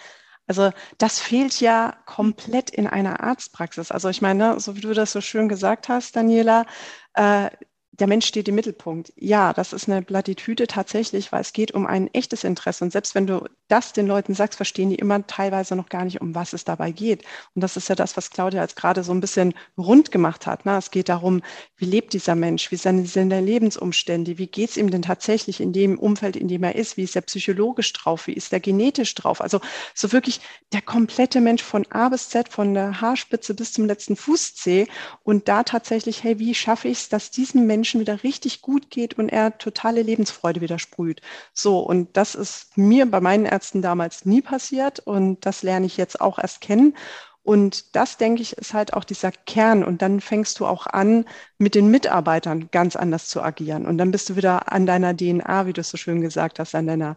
Also 0.50 0.72
das 0.98 1.20
fehlt 1.20 1.60
ja 1.60 1.94
komplett 2.06 2.70
in 2.70 2.88
einer 2.88 3.20
Arztpraxis. 3.20 3.92
Also 3.92 4.08
ich 4.08 4.20
meine, 4.20 4.58
so 4.58 4.74
wie 4.74 4.80
du 4.80 4.92
das 4.94 5.12
so 5.12 5.20
schön 5.20 5.48
gesagt 5.48 5.88
hast, 5.88 6.16
Daniela, 6.16 6.66
äh, 7.14 7.50
der 7.92 8.08
Mensch 8.08 8.26
steht 8.26 8.48
im 8.48 8.56
Mittelpunkt. 8.56 9.12
Ja, 9.14 9.52
das 9.52 9.72
ist 9.72 9.88
eine 9.88 10.02
Plattitüde 10.02 10.66
tatsächlich, 10.66 11.30
weil 11.30 11.42
es 11.42 11.52
geht 11.52 11.70
um 11.70 11.86
ein 11.86 12.12
echtes 12.14 12.42
Interesse. 12.42 12.82
Und 12.82 12.90
selbst 12.90 13.14
wenn 13.14 13.28
du 13.28 13.44
das 13.70 13.92
den 13.92 14.06
Leuten 14.06 14.34
sagst, 14.34 14.56
verstehen 14.56 14.90
die 14.90 14.96
immer 14.96 15.26
teilweise 15.26 15.76
noch 15.76 15.88
gar 15.88 16.04
nicht, 16.04 16.20
um 16.20 16.34
was 16.34 16.52
es 16.52 16.64
dabei 16.64 16.90
geht. 16.90 17.24
Und 17.54 17.62
das 17.62 17.76
ist 17.76 17.88
ja 17.88 17.94
das, 17.94 18.16
was 18.16 18.30
Claudia 18.30 18.62
jetzt 18.62 18.76
gerade 18.76 19.02
so 19.02 19.12
ein 19.12 19.20
bisschen 19.20 19.54
rund 19.78 20.10
gemacht 20.10 20.46
hat. 20.46 20.66
Ne? 20.66 20.76
Es 20.76 20.90
geht 20.90 21.08
darum, 21.08 21.42
wie 21.76 21.84
lebt 21.84 22.12
dieser 22.12 22.34
Mensch, 22.34 22.70
wie 22.70 22.76
sind 22.76 23.06
seine 23.08 23.40
Lebensumstände, 23.40 24.38
wie 24.38 24.46
geht 24.46 24.70
es 24.70 24.76
ihm 24.76 24.90
denn 24.90 25.02
tatsächlich 25.02 25.60
in 25.60 25.72
dem 25.72 25.98
Umfeld, 25.98 26.36
in 26.36 26.48
dem 26.48 26.62
er 26.64 26.74
ist, 26.74 26.96
wie 26.96 27.04
ist 27.04 27.16
er 27.16 27.22
psychologisch 27.22 27.92
drauf, 27.92 28.26
wie 28.26 28.32
ist 28.32 28.52
er 28.52 28.60
genetisch 28.60 29.14
drauf. 29.14 29.40
Also 29.40 29.60
so 29.94 30.12
wirklich 30.12 30.40
der 30.72 30.82
komplette 30.82 31.40
Mensch 31.40 31.62
von 31.62 31.86
A 31.90 32.08
bis 32.08 32.28
Z, 32.28 32.48
von 32.48 32.74
der 32.74 33.00
Haarspitze 33.00 33.54
bis 33.54 33.72
zum 33.72 33.86
letzten 33.86 34.16
Fußzeh. 34.16 34.86
Und 35.22 35.48
da 35.48 35.62
tatsächlich, 35.62 36.24
hey, 36.24 36.38
wie 36.38 36.54
schaffe 36.54 36.88
ich 36.88 36.98
es, 36.98 37.08
dass 37.08 37.30
diesem 37.30 37.66
Menschen 37.66 38.00
wieder 38.00 38.22
richtig 38.22 38.62
gut 38.62 38.90
geht 38.90 39.14
und 39.14 39.28
er 39.28 39.56
totale 39.58 40.02
Lebensfreude 40.02 40.60
wieder 40.60 40.78
sprüht. 40.78 41.20
So, 41.52 41.78
und 41.78 42.16
das 42.16 42.34
ist 42.34 42.76
mir 42.76 43.06
bei 43.06 43.20
meinen 43.20 43.46
Ärzten 43.46 43.59
damals 43.82 44.24
nie 44.24 44.42
passiert 44.42 45.00
und 45.00 45.44
das 45.46 45.62
lerne 45.62 45.86
ich 45.86 45.96
jetzt 45.96 46.20
auch 46.20 46.38
erst 46.38 46.60
kennen. 46.60 46.94
Und 47.42 47.96
das, 47.96 48.18
denke 48.18 48.42
ich, 48.42 48.52
ist 48.58 48.74
halt 48.74 48.92
auch 48.92 49.04
dieser 49.04 49.32
Kern. 49.32 49.82
Und 49.82 50.02
dann 50.02 50.20
fängst 50.20 50.60
du 50.60 50.66
auch 50.66 50.86
an, 50.86 51.24
mit 51.58 51.74
den 51.74 51.90
Mitarbeitern 51.90 52.70
ganz 52.70 52.96
anders 52.96 53.28
zu 53.28 53.42
agieren. 53.42 53.86
Und 53.86 53.98
dann 53.98 54.10
bist 54.10 54.28
du 54.28 54.36
wieder 54.36 54.70
an 54.72 54.86
deiner 54.86 55.16
DNA, 55.16 55.66
wie 55.66 55.72
du 55.72 55.80
es 55.80 55.90
so 55.90 55.96
schön 55.96 56.20
gesagt 56.20 56.58
hast, 56.58 56.74
an 56.74 56.86
deiner 56.86 57.16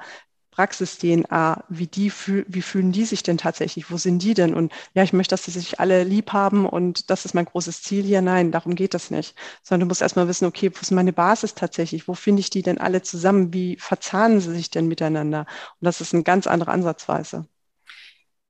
Praxis-DNA, 0.54 1.64
wie 1.70 1.88
die 1.88 2.12
wie 2.12 2.62
fühlen 2.62 2.92
die 2.92 3.06
sich 3.06 3.24
denn 3.24 3.38
tatsächlich? 3.38 3.90
Wo 3.90 3.98
sind 3.98 4.22
die 4.22 4.34
denn? 4.34 4.54
Und 4.54 4.72
ja, 4.94 5.04
ich 5.04 5.14
möchte, 5.14 5.34
dass 5.34 5.46
sie 5.46 5.52
sich 5.52 5.80
alle 5.80 6.04
lieb 6.04 6.32
haben 6.32 6.66
und 6.66 7.10
das 7.10 7.26
ist 7.26 7.34
mein 7.34 7.46
großes 7.46 7.82
Ziel 7.82 8.04
hier. 8.04 8.22
Nein, 8.22 8.52
darum 8.52 8.76
geht 8.76 8.94
das 8.94 9.12
nicht. 9.12 9.36
Sondern 9.64 9.88
du 9.88 9.92
musst 9.92 10.02
erstmal 10.02 10.28
wissen, 10.28 10.46
okay, 10.46 10.72
wo 10.74 10.80
ist 10.82 10.92
meine 10.92 11.14
Basis 11.14 11.56
tatsächlich? 11.56 12.08
Wo 12.08 12.14
finde 12.14 12.42
ich 12.42 12.50
die 12.50 12.62
denn 12.62 12.78
alle 12.78 13.02
zusammen? 13.02 13.54
Wie 13.54 13.78
verzahnen 13.78 14.40
sie 14.40 14.54
sich 14.54 14.70
denn 14.70 14.88
miteinander? 14.88 15.48
Und 15.82 15.86
das 15.86 16.02
ist 16.02 16.14
eine 16.14 16.24
ganz 16.24 16.48
andere 16.48 16.72
Ansatzweise. 16.72 17.48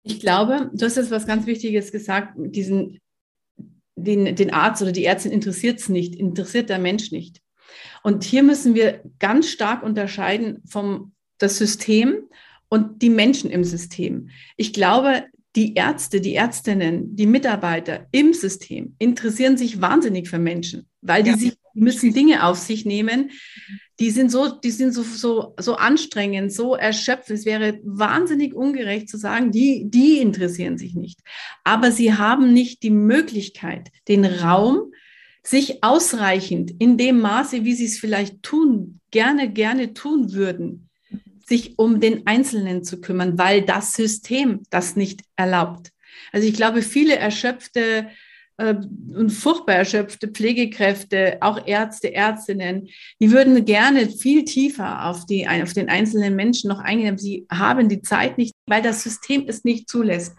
Ich 0.04 0.20
glaube, 0.20 0.70
du 0.74 0.86
hast 0.86 0.98
jetzt 0.98 1.12
was 1.12 1.26
ganz 1.26 1.46
Wichtiges 1.46 1.92
gesagt, 1.92 2.34
diesen, 2.36 3.00
den, 3.96 4.36
den 4.36 4.54
Arzt 4.54 4.82
oder 4.82 4.92
die 4.92 5.06
Ärztin 5.06 5.32
interessiert 5.32 5.80
es 5.80 5.88
nicht, 5.88 6.16
interessiert 6.16 6.70
der 6.70 6.80
Mensch 6.80 7.12
nicht. 7.12 7.42
Und 8.04 8.24
hier 8.26 8.44
müssen 8.44 8.76
wir 8.76 9.02
ganz 9.20 9.50
stark 9.50 9.82
unterscheiden 9.82 10.62
vom 10.66 11.14
das 11.44 11.58
System 11.58 12.24
und 12.70 13.02
die 13.02 13.10
Menschen 13.10 13.52
im 13.52 13.64
System. 13.64 14.30
Ich 14.58 14.74
glaube, 14.74 15.26
die 15.56 15.76
Ärzte, 15.76 16.20
die 16.20 16.34
Ärztinnen, 16.34 17.16
die 17.16 17.28
Mitarbeiter 17.28 18.08
im 18.12 18.34
System 18.34 18.96
interessieren 18.98 19.58
sich 19.58 19.82
wahnsinnig 19.82 20.28
für 20.30 20.40
Menschen, 20.40 20.88
weil 21.02 21.22
die 21.22 21.30
ja. 21.30 21.38
sich, 21.38 21.54
die 21.76 21.80
müssen 21.80 22.14
Dinge 22.14 22.44
auf 22.44 22.58
sich 22.58 22.86
nehmen. 22.86 23.30
Die 24.00 24.10
sind 24.10 24.32
so, 24.32 24.50
die 24.50 24.72
sind 24.72 24.94
so, 24.94 25.04
so, 25.04 25.54
so 25.60 25.76
anstrengend, 25.76 26.52
so 26.52 26.74
erschöpft. 26.74 27.30
Es 27.30 27.46
wäre 27.46 27.80
wahnsinnig 27.84 28.56
ungerecht 28.56 29.08
zu 29.08 29.18
sagen, 29.18 29.52
die, 29.52 29.86
die 29.88 30.18
interessieren 30.18 30.80
sich 30.80 30.96
nicht. 30.96 31.20
Aber 31.64 31.92
sie 31.92 32.14
haben 32.14 32.54
nicht 32.54 32.82
die 32.82 32.90
Möglichkeit, 32.90 33.92
den 34.08 34.26
Raum, 34.26 34.92
sich 35.44 35.84
ausreichend 35.84 36.72
in 36.80 36.98
dem 36.98 37.20
Maße, 37.20 37.66
wie 37.66 37.74
sie 37.74 37.86
es 37.86 38.00
vielleicht 38.00 38.42
tun, 38.42 39.02
gerne, 39.12 39.52
gerne 39.52 39.94
tun 39.94 40.34
würden, 40.34 40.90
sich 41.46 41.78
um 41.78 42.00
den 42.00 42.26
Einzelnen 42.28 42.84
zu 42.84 43.02
kümmern, 43.02 43.38
weil 43.38 43.62
das 43.64 43.94
System 43.94 44.64
das 44.70 44.96
nicht 44.96 45.22
erlaubt. 45.36 45.92
Also 46.32 46.48
ich 46.48 46.54
glaube, 46.54 46.82
viele 46.82 47.16
erschöpfte 47.16 48.08
äh, 48.58 48.76
und 48.76 49.32
furchtbar 49.32 49.76
erschöpfte 49.76 50.28
Pflegekräfte, 50.28 51.38
auch 51.42 51.66
Ärzte, 51.66 52.14
Ärztinnen, 52.14 52.88
die 53.20 53.32
würden 53.32 53.66
gerne 53.66 54.10
viel 54.10 54.46
tiefer 54.46 55.06
auf, 55.06 55.26
die, 55.26 55.48
auf 55.48 55.74
den 55.74 55.90
einzelnen 55.90 56.36
Menschen 56.36 56.70
noch 56.70 56.80
eingehen. 56.80 57.18
Sie 57.18 57.46
haben 57.52 57.90
die 57.90 58.02
Zeit 58.02 58.38
nicht, 58.38 58.54
weil 58.68 58.82
das 58.82 59.04
System 59.04 59.46
es 59.48 59.64
nicht 59.64 59.90
zulässt. 59.90 60.36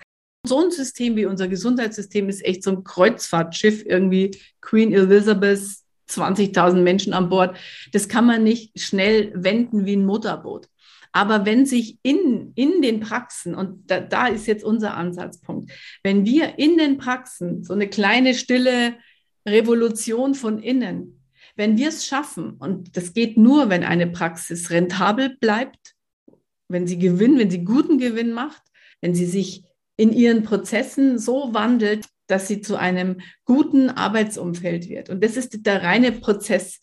So 0.46 0.62
ein 0.62 0.70
System 0.70 1.16
wie 1.16 1.26
unser 1.26 1.48
Gesundheitssystem 1.48 2.28
ist 2.28 2.44
echt 2.44 2.62
so 2.62 2.70
ein 2.70 2.84
Kreuzfahrtschiff, 2.84 3.82
irgendwie 3.84 4.38
Queen 4.60 4.92
Elizabeth, 4.92 5.60
20.000 6.08 6.82
Menschen 6.82 7.14
an 7.14 7.30
Bord. 7.30 7.56
Das 7.92 8.08
kann 8.08 8.26
man 8.26 8.44
nicht 8.44 8.78
schnell 8.78 9.32
wenden 9.34 9.86
wie 9.86 9.96
ein 9.96 10.04
Motorboot. 10.04 10.68
Aber 11.16 11.46
wenn 11.46 11.64
sich 11.64 11.96
in, 12.02 12.52
in 12.56 12.82
den 12.82 12.98
Praxen, 12.98 13.54
und 13.54 13.88
da, 13.88 14.00
da 14.00 14.26
ist 14.26 14.48
jetzt 14.48 14.64
unser 14.64 14.96
Ansatzpunkt, 14.96 15.70
wenn 16.02 16.26
wir 16.26 16.58
in 16.58 16.76
den 16.76 16.98
Praxen 16.98 17.62
so 17.62 17.72
eine 17.72 17.88
kleine 17.88 18.34
stille 18.34 18.96
Revolution 19.46 20.34
von 20.34 20.58
innen, 20.60 21.22
wenn 21.54 21.76
wir 21.78 21.88
es 21.88 22.04
schaffen, 22.04 22.54
und 22.58 22.96
das 22.96 23.14
geht 23.14 23.36
nur, 23.36 23.70
wenn 23.70 23.84
eine 23.84 24.08
Praxis 24.08 24.70
rentabel 24.70 25.36
bleibt, 25.38 25.94
wenn 26.66 26.88
sie 26.88 26.98
Gewinn, 26.98 27.38
wenn 27.38 27.50
sie 27.50 27.64
guten 27.64 27.98
Gewinn 27.98 28.32
macht, 28.32 28.62
wenn 29.00 29.14
sie 29.14 29.26
sich 29.26 29.62
in 29.96 30.12
ihren 30.12 30.42
Prozessen 30.42 31.20
so 31.20 31.54
wandelt, 31.54 32.06
dass 32.26 32.48
sie 32.48 32.60
zu 32.60 32.74
einem 32.74 33.20
guten 33.44 33.88
Arbeitsumfeld 33.88 34.88
wird. 34.88 35.10
Und 35.10 35.22
das 35.22 35.36
ist 35.36 35.64
der 35.64 35.84
reine 35.84 36.10
Prozess. 36.10 36.80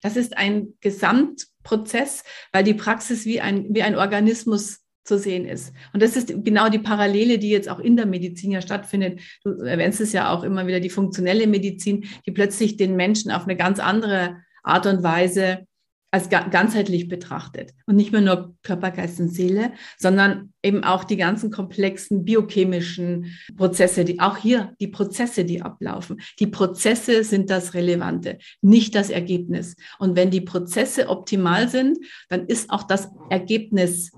Das 0.00 0.16
ist 0.16 0.36
ein 0.36 0.74
Gesamtprozess, 0.80 2.24
weil 2.52 2.64
die 2.64 2.74
Praxis 2.74 3.24
wie 3.26 3.40
ein, 3.40 3.66
wie 3.70 3.82
ein 3.82 3.96
Organismus 3.96 4.80
zu 5.04 5.18
sehen 5.18 5.46
ist. 5.46 5.72
Und 5.92 6.02
das 6.02 6.16
ist 6.16 6.28
genau 6.44 6.68
die 6.68 6.78
Parallele, 6.78 7.38
die 7.38 7.50
jetzt 7.50 7.68
auch 7.68 7.80
in 7.80 7.96
der 7.96 8.06
Medizin 8.06 8.52
ja 8.52 8.60
stattfindet. 8.60 9.20
Du 9.42 9.50
erwähnst 9.62 10.00
es 10.00 10.12
ja 10.12 10.32
auch 10.32 10.42
immer 10.42 10.66
wieder, 10.66 10.80
die 10.80 10.90
funktionelle 10.90 11.46
Medizin, 11.46 12.04
die 12.26 12.32
plötzlich 12.32 12.76
den 12.76 12.96
Menschen 12.96 13.30
auf 13.30 13.44
eine 13.44 13.56
ganz 13.56 13.80
andere 13.80 14.36
Art 14.62 14.86
und 14.86 15.02
Weise 15.02 15.66
als 16.12 16.28
ganzheitlich 16.28 17.08
betrachtet 17.08 17.72
und 17.86 17.94
nicht 17.94 18.10
mehr 18.10 18.20
nur 18.20 18.56
Körper, 18.62 18.90
Geist 18.90 19.20
und 19.20 19.28
Seele, 19.28 19.72
sondern 19.96 20.52
eben 20.62 20.82
auch 20.82 21.04
die 21.04 21.16
ganzen 21.16 21.50
komplexen 21.52 22.24
biochemischen 22.24 23.26
Prozesse, 23.56 24.04
die 24.04 24.18
auch 24.18 24.36
hier 24.36 24.74
die 24.80 24.88
Prozesse, 24.88 25.44
die 25.44 25.62
ablaufen. 25.62 26.20
Die 26.40 26.48
Prozesse 26.48 27.22
sind 27.22 27.48
das 27.48 27.74
Relevante, 27.74 28.38
nicht 28.60 28.96
das 28.96 29.10
Ergebnis. 29.10 29.76
Und 30.00 30.16
wenn 30.16 30.30
die 30.30 30.40
Prozesse 30.40 31.08
optimal 31.08 31.68
sind, 31.68 31.98
dann 32.28 32.46
ist 32.46 32.70
auch 32.70 32.82
das 32.82 33.08
Ergebnis 33.28 34.10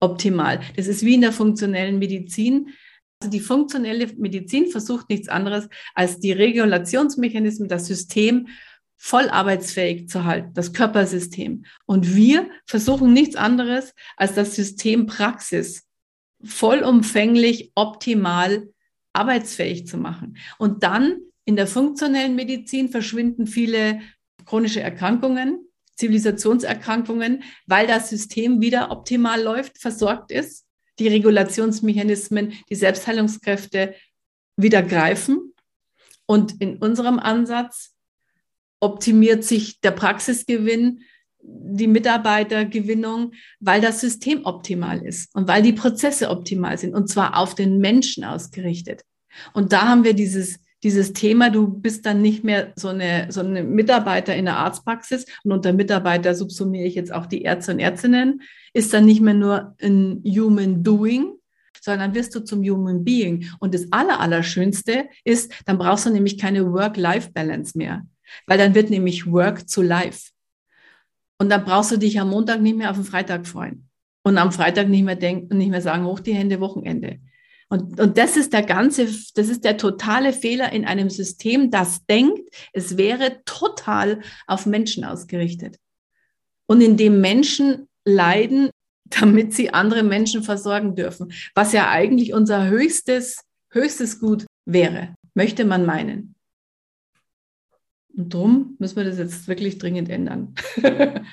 optimal. 0.00 0.60
Das 0.76 0.88
ist 0.88 1.04
wie 1.04 1.14
in 1.14 1.20
der 1.20 1.32
funktionellen 1.32 2.00
Medizin. 2.00 2.70
Also 3.20 3.30
die 3.30 3.40
funktionelle 3.40 4.08
Medizin 4.16 4.66
versucht 4.66 5.08
nichts 5.08 5.28
anderes 5.28 5.68
als 5.94 6.18
die 6.18 6.32
Regulationsmechanismen, 6.32 7.68
das 7.68 7.86
System 7.86 8.48
voll 8.98 9.28
arbeitsfähig 9.30 10.08
zu 10.08 10.24
halten, 10.24 10.52
das 10.54 10.72
Körpersystem. 10.72 11.64
Und 11.86 12.14
wir 12.14 12.50
versuchen 12.66 13.12
nichts 13.12 13.36
anderes 13.36 13.94
als 14.16 14.34
das 14.34 14.54
System 14.54 15.06
Praxis 15.06 15.86
vollumfänglich 16.44 17.72
optimal 17.74 18.68
arbeitsfähig 19.12 19.86
zu 19.86 19.96
machen. 19.96 20.36
Und 20.58 20.82
dann 20.82 21.18
in 21.44 21.56
der 21.56 21.66
funktionellen 21.66 22.34
Medizin 22.34 22.90
verschwinden 22.90 23.46
viele 23.46 24.00
chronische 24.44 24.80
Erkrankungen, 24.80 25.64
Zivilisationserkrankungen, 25.96 27.42
weil 27.66 27.86
das 27.86 28.10
System 28.10 28.60
wieder 28.60 28.90
optimal 28.90 29.40
läuft, 29.42 29.78
versorgt 29.78 30.30
ist, 30.30 30.66
die 30.98 31.08
Regulationsmechanismen, 31.08 32.52
die 32.68 32.74
Selbstheilungskräfte 32.74 33.94
wieder 34.56 34.82
greifen. 34.82 35.54
Und 36.26 36.60
in 36.60 36.76
unserem 36.78 37.18
Ansatz 37.18 37.94
optimiert 38.80 39.44
sich 39.44 39.80
der 39.80 39.90
Praxisgewinn, 39.92 41.00
die 41.40 41.86
Mitarbeitergewinnung, 41.86 43.32
weil 43.60 43.80
das 43.80 44.00
System 44.00 44.44
optimal 44.44 45.04
ist 45.04 45.34
und 45.34 45.48
weil 45.48 45.62
die 45.62 45.72
Prozesse 45.72 46.30
optimal 46.30 46.78
sind 46.78 46.94
und 46.94 47.08
zwar 47.08 47.36
auf 47.36 47.54
den 47.54 47.78
Menschen 47.78 48.24
ausgerichtet. 48.24 49.02
Und 49.52 49.72
da 49.72 49.88
haben 49.88 50.04
wir 50.04 50.14
dieses, 50.14 50.58
dieses 50.82 51.12
Thema, 51.12 51.50
du 51.50 51.68
bist 51.68 52.06
dann 52.06 52.22
nicht 52.22 52.44
mehr 52.44 52.72
so 52.76 52.88
eine, 52.88 53.26
so 53.30 53.40
eine 53.40 53.62
Mitarbeiter 53.62 54.34
in 54.34 54.46
der 54.46 54.56
Arztpraxis 54.56 55.26
und 55.44 55.52
unter 55.52 55.72
Mitarbeiter 55.72 56.34
subsumiere 56.34 56.86
ich 56.86 56.94
jetzt 56.94 57.12
auch 57.12 57.26
die 57.26 57.42
Ärzte 57.42 57.72
und 57.72 57.78
Ärztinnen, 57.80 58.42
ist 58.72 58.92
dann 58.92 59.04
nicht 59.04 59.20
mehr 59.20 59.34
nur 59.34 59.76
ein 59.80 60.22
Human 60.24 60.82
Doing, 60.82 61.32
sondern 61.80 62.14
wirst 62.14 62.34
du 62.34 62.40
zum 62.40 62.62
Human 62.62 63.04
Being. 63.04 63.46
Und 63.60 63.74
das 63.74 63.90
Allerallerschönste 63.90 65.08
ist, 65.24 65.52
dann 65.66 65.78
brauchst 65.78 66.06
du 66.06 66.10
nämlich 66.10 66.38
keine 66.38 66.72
Work-Life-Balance 66.72 67.78
mehr. 67.78 68.04
Weil 68.46 68.58
dann 68.58 68.74
wird 68.74 68.90
nämlich 68.90 69.30
Work 69.30 69.68
zu 69.68 69.82
Life. 69.82 70.30
Und 71.38 71.50
dann 71.50 71.64
brauchst 71.64 71.92
du 71.92 71.96
dich 71.96 72.20
am 72.20 72.30
Montag 72.30 72.60
nicht 72.60 72.76
mehr 72.76 72.90
auf 72.90 72.96
den 72.96 73.04
Freitag 73.04 73.46
freuen. 73.46 73.88
Und 74.22 74.38
am 74.38 74.52
Freitag 74.52 74.88
nicht 74.88 75.04
mehr 75.04 75.16
denken 75.16 75.52
und 75.52 75.58
nicht 75.58 75.70
mehr 75.70 75.80
sagen, 75.80 76.04
hoch 76.04 76.20
die 76.20 76.34
Hände, 76.34 76.60
Wochenende. 76.60 77.20
Und, 77.70 78.00
und 78.00 78.16
das 78.16 78.36
ist 78.36 78.52
der 78.52 78.62
ganze, 78.62 79.06
das 79.06 79.48
ist 79.48 79.64
der 79.64 79.76
totale 79.76 80.32
Fehler 80.32 80.72
in 80.72 80.86
einem 80.86 81.10
System, 81.10 81.70
das 81.70 82.04
denkt, 82.06 82.48
es 82.72 82.96
wäre 82.96 83.42
total 83.44 84.20
auf 84.46 84.64
Menschen 84.66 85.04
ausgerichtet. 85.04 85.76
Und 86.66 86.80
in 86.80 86.96
dem 86.96 87.20
Menschen 87.20 87.88
leiden, 88.04 88.70
damit 89.04 89.54
sie 89.54 89.72
andere 89.72 90.02
Menschen 90.02 90.42
versorgen 90.42 90.94
dürfen. 90.94 91.32
Was 91.54 91.72
ja 91.72 91.88
eigentlich 91.88 92.34
unser 92.34 92.68
höchstes, 92.68 93.40
höchstes 93.70 94.20
Gut 94.20 94.44
wäre, 94.66 95.14
möchte 95.34 95.64
man 95.64 95.86
meinen. 95.86 96.34
Und 98.18 98.34
darum 98.34 98.74
müssen 98.80 98.96
wir 98.96 99.04
das 99.04 99.16
jetzt 99.16 99.46
wirklich 99.46 99.78
dringend 99.78 100.10
ändern. 100.10 100.54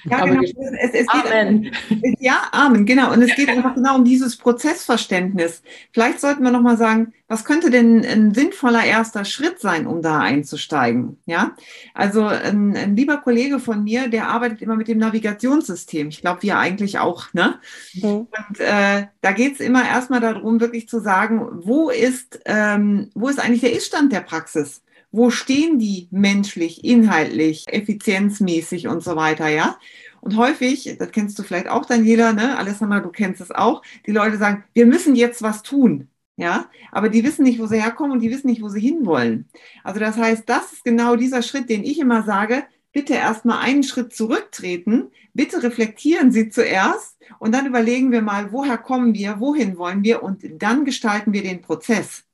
Ja, 0.08 0.24
genau. 0.24 0.42
Es, 0.42 0.92
es 0.94 1.08
Amen. 1.10 1.72
Geht, 1.90 2.20
ja, 2.20 2.44
Amen, 2.52 2.86
genau. 2.86 3.12
Und 3.12 3.24
es 3.24 3.36
geht 3.36 3.50
einfach 3.50 3.74
genau 3.74 3.96
um 3.96 4.06
dieses 4.06 4.38
Prozessverständnis. 4.38 5.64
Vielleicht 5.94 6.20
sollten 6.20 6.44
wir 6.44 6.52
nochmal 6.52 6.78
sagen, 6.78 7.14
was 7.28 7.44
könnte 7.44 7.72
denn 7.72 8.06
ein 8.06 8.34
sinnvoller 8.34 8.84
erster 8.84 9.26
Schritt 9.26 9.60
sein, 9.60 9.88
um 9.88 10.04
da 10.04 10.20
einzusteigen? 10.20 11.18
Ja, 11.26 11.56
also 11.96 12.26
ein, 12.26 12.76
ein 12.76 12.96
lieber 12.96 13.18
Kollege 13.18 13.60
von 13.60 13.84
mir, 13.84 14.10
der 14.10 14.28
arbeitet 14.28 14.62
immer 14.62 14.76
mit 14.76 14.88
dem 14.88 15.00
Navigationssystem. 15.00 16.10
Ich 16.10 16.22
glaube, 16.22 16.44
wir 16.44 16.60
eigentlich 16.60 17.00
auch. 17.00 17.34
Ne? 17.34 17.56
Mhm. 17.96 18.28
Und 18.28 18.60
äh, 18.60 19.08
da 19.22 19.32
geht 19.32 19.54
es 19.54 19.60
immer 19.60 19.88
erstmal 19.88 20.20
darum, 20.20 20.60
wirklich 20.60 20.88
zu 20.88 21.00
sagen, 21.00 21.48
wo 21.64 21.90
ist, 21.90 22.42
ähm, 22.46 23.10
wo 23.16 23.28
ist 23.28 23.40
eigentlich 23.40 23.62
der 23.62 23.74
Iststand 23.74 24.12
der 24.12 24.22
Praxis? 24.22 24.84
Wo 25.16 25.30
stehen 25.30 25.80
die 25.80 26.08
menschlich, 26.12 26.84
inhaltlich, 26.84 27.66
effizienzmäßig 27.68 28.88
und 28.88 29.04
so 29.04 29.16
weiter, 29.16 29.48
ja? 29.48 29.78
Und 30.22 30.38
häufig, 30.38 30.96
das 30.98 31.12
kennst 31.12 31.38
du 31.38 31.44
vielleicht 31.44 31.68
auch, 31.68 31.86
Daniela, 31.86 32.34
ne? 32.34 32.58
Alessandra, 32.58 33.00
du 33.00 33.10
kennst 33.10 33.42
es 33.42 33.52
auch, 33.52 33.82
die 34.06 34.12
Leute 34.12 34.38
sagen, 34.38 34.64
wir 34.74 34.86
müssen 34.86 35.16
jetzt 35.16 35.42
was 35.42 35.64
tun. 35.64 36.10
Ja, 36.38 36.70
aber 36.92 37.08
die 37.08 37.24
wissen 37.24 37.44
nicht, 37.44 37.60
wo 37.60 37.66
sie 37.66 37.82
herkommen 37.82 38.12
und 38.12 38.20
die 38.20 38.30
wissen 38.30 38.48
nicht, 38.48 38.62
wo 38.62 38.68
sie 38.68 38.82
hinwollen. 38.82 39.48
Also 39.86 40.02
das 40.02 40.18
heißt, 40.18 40.44
das 40.48 40.74
ist 40.74 40.84
genau 40.84 41.16
dieser 41.16 41.42
Schritt, 41.42 41.70
den 41.70 41.86
ich 41.86 41.98
immer 41.98 42.24
sage, 42.24 42.66
bitte 42.92 43.14
erstmal 43.14 43.60
einen 43.60 43.84
Schritt 43.84 44.14
zurücktreten, 44.14 45.12
bitte 45.34 45.64
reflektieren 45.64 46.34
Sie 46.34 46.50
zuerst 46.50 47.18
und 47.40 47.54
dann 47.54 47.66
überlegen 47.66 48.12
wir 48.12 48.22
mal, 48.22 48.52
woher 48.52 48.78
kommen 48.78 49.14
wir, 49.14 49.40
wohin 49.40 49.78
wollen 49.78 50.04
wir 50.04 50.24
und 50.24 50.44
dann 50.62 50.84
gestalten 50.84 51.32
wir 51.32 51.44
den 51.44 51.62
Prozess. 51.62 52.25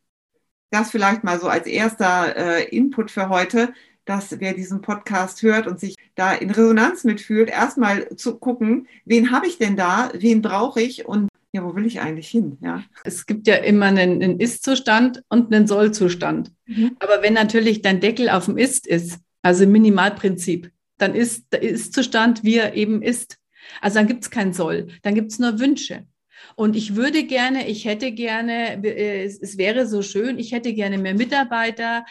Das 0.71 0.91
vielleicht 0.91 1.23
mal 1.23 1.39
so 1.39 1.47
als 1.47 1.67
erster 1.67 2.35
äh, 2.35 2.63
Input 2.75 3.11
für 3.11 3.29
heute, 3.29 3.73
dass 4.05 4.39
wer 4.39 4.53
diesen 4.53 4.81
Podcast 4.81 5.41
hört 5.43 5.67
und 5.67 5.79
sich 5.79 5.95
da 6.15 6.33
in 6.33 6.49
Resonanz 6.49 7.03
mitfühlt, 7.03 7.49
erstmal 7.49 8.09
zu 8.15 8.39
gucken, 8.39 8.87
wen 9.05 9.31
habe 9.31 9.47
ich 9.47 9.57
denn 9.57 9.75
da, 9.75 10.11
wen 10.13 10.41
brauche 10.41 10.81
ich 10.81 11.05
und 11.05 11.29
ja, 11.53 11.63
wo 11.63 11.75
will 11.75 11.85
ich 11.85 11.99
eigentlich 11.99 12.29
hin? 12.29 12.57
Ja. 12.61 12.83
Es 13.03 13.25
gibt 13.25 13.45
ja 13.45 13.55
immer 13.55 13.87
einen, 13.87 14.23
einen 14.23 14.39
Ist-Zustand 14.39 15.21
und 15.27 15.53
einen 15.53 15.67
Soll-Zustand. 15.67 16.51
Mhm. 16.65 16.95
Aber 16.99 17.21
wenn 17.21 17.33
natürlich 17.33 17.81
dein 17.81 17.99
Deckel 17.99 18.29
auf 18.29 18.45
dem 18.45 18.57
Ist 18.57 18.87
ist, 18.87 19.19
also 19.41 19.67
Minimalprinzip, 19.67 20.71
dann 20.97 21.13
ist 21.13 21.51
der 21.51 21.61
Ist-Zustand, 21.61 22.43
wie 22.43 22.55
er 22.55 22.75
eben 22.75 23.01
ist. 23.01 23.37
Also 23.81 23.99
dann 23.99 24.07
gibt 24.07 24.23
es 24.23 24.29
kein 24.29 24.53
Soll, 24.53 24.87
dann 25.01 25.15
gibt 25.15 25.31
es 25.31 25.39
nur 25.39 25.59
Wünsche. 25.59 26.05
Und 26.55 26.75
ich 26.75 26.95
würde 26.95 27.23
gerne, 27.23 27.67
ich 27.67 27.85
hätte 27.85 28.11
gerne, 28.11 28.83
äh, 28.83 29.23
es, 29.23 29.57
wäre 29.57 29.87
so 29.87 30.01
schön, 30.01 30.39
ich 30.39 30.51
hätte 30.51 30.73
gerne 30.73 30.97
mehr 30.97 31.15
Mitarbeiter. 31.15 32.05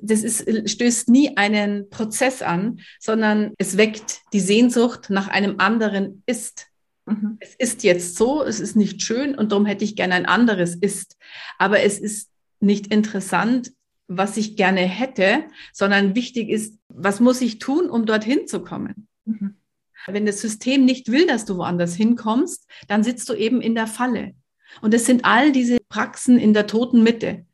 Das 0.00 0.22
ist, 0.22 0.70
stößt 0.70 1.08
nie 1.08 1.36
einen 1.36 1.88
Prozess 1.90 2.42
an, 2.42 2.80
sondern 3.00 3.52
es 3.58 3.76
weckt 3.76 4.20
die 4.32 4.40
Sehnsucht 4.40 5.10
nach 5.10 5.28
einem 5.28 5.56
anderen 5.58 6.22
Ist. 6.26 6.68
Mhm. 7.06 7.38
Es 7.40 7.54
ist 7.54 7.84
jetzt 7.84 8.16
so, 8.16 8.42
es 8.42 8.60
ist 8.60 8.76
nicht 8.76 9.02
schön 9.02 9.34
und 9.34 9.52
darum 9.52 9.66
hätte 9.66 9.84
ich 9.84 9.96
gerne 9.96 10.14
ein 10.14 10.26
anderes 10.26 10.74
Ist. 10.74 11.16
Aber 11.58 11.80
es 11.80 11.98
ist 11.98 12.30
nicht 12.60 12.88
interessant, 12.88 13.72
was 14.08 14.36
ich 14.36 14.56
gerne 14.56 14.80
hätte, 14.80 15.44
sondern 15.72 16.14
wichtig 16.14 16.48
ist, 16.48 16.78
was 16.88 17.20
muss 17.20 17.40
ich 17.40 17.58
tun, 17.58 17.90
um 17.90 18.06
dorthin 18.06 18.46
zu 18.46 18.60
kommen? 18.60 19.08
Mhm. 19.24 19.56
Wenn 20.06 20.26
das 20.26 20.40
System 20.40 20.84
nicht 20.84 21.10
will, 21.10 21.26
dass 21.26 21.44
du 21.44 21.56
woanders 21.56 21.94
hinkommst, 21.94 22.66
dann 22.88 23.02
sitzt 23.02 23.28
du 23.28 23.34
eben 23.34 23.60
in 23.60 23.74
der 23.74 23.86
Falle. 23.86 24.34
Und 24.82 24.94
es 24.94 25.06
sind 25.06 25.24
all 25.24 25.52
diese 25.52 25.78
Praxen 25.88 26.38
in 26.38 26.54
der 26.54 26.66
toten 26.66 27.02
Mitte. 27.02 27.44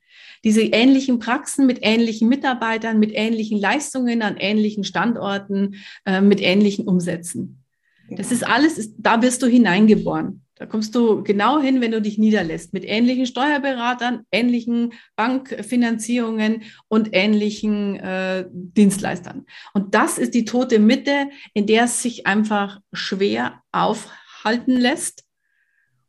diese 0.44 0.62
ähnlichen 0.62 1.20
Praxen 1.20 1.66
mit 1.66 1.78
ähnlichen 1.82 2.28
Mitarbeitern, 2.28 2.98
mit 2.98 3.12
ähnlichen 3.14 3.60
Leistungen 3.60 4.22
an 4.22 4.36
ähnlichen 4.36 4.82
Standorten, 4.82 5.76
äh, 6.04 6.20
mit 6.20 6.40
ähnlichen 6.40 6.88
Umsätzen. 6.88 7.62
Das 8.10 8.32
ist 8.32 8.44
alles, 8.44 8.94
da 8.98 9.22
wirst 9.22 9.42
du 9.42 9.46
hineingeboren. 9.46 10.41
Da 10.62 10.66
kommst 10.66 10.94
du 10.94 11.24
genau 11.24 11.58
hin, 11.58 11.80
wenn 11.80 11.90
du 11.90 12.00
dich 12.00 12.18
niederlässt, 12.18 12.72
mit 12.72 12.84
ähnlichen 12.84 13.26
Steuerberatern, 13.26 14.20
ähnlichen 14.30 14.92
Bankfinanzierungen 15.16 16.62
und 16.86 17.08
ähnlichen 17.10 17.96
äh, 17.96 18.44
Dienstleistern. 18.52 19.44
Und 19.74 19.96
das 19.96 20.18
ist 20.18 20.34
die 20.34 20.44
tote 20.44 20.78
Mitte, 20.78 21.30
in 21.52 21.66
der 21.66 21.86
es 21.86 22.00
sich 22.00 22.28
einfach 22.28 22.78
schwer 22.92 23.60
aufhalten 23.72 24.76
lässt 24.76 25.24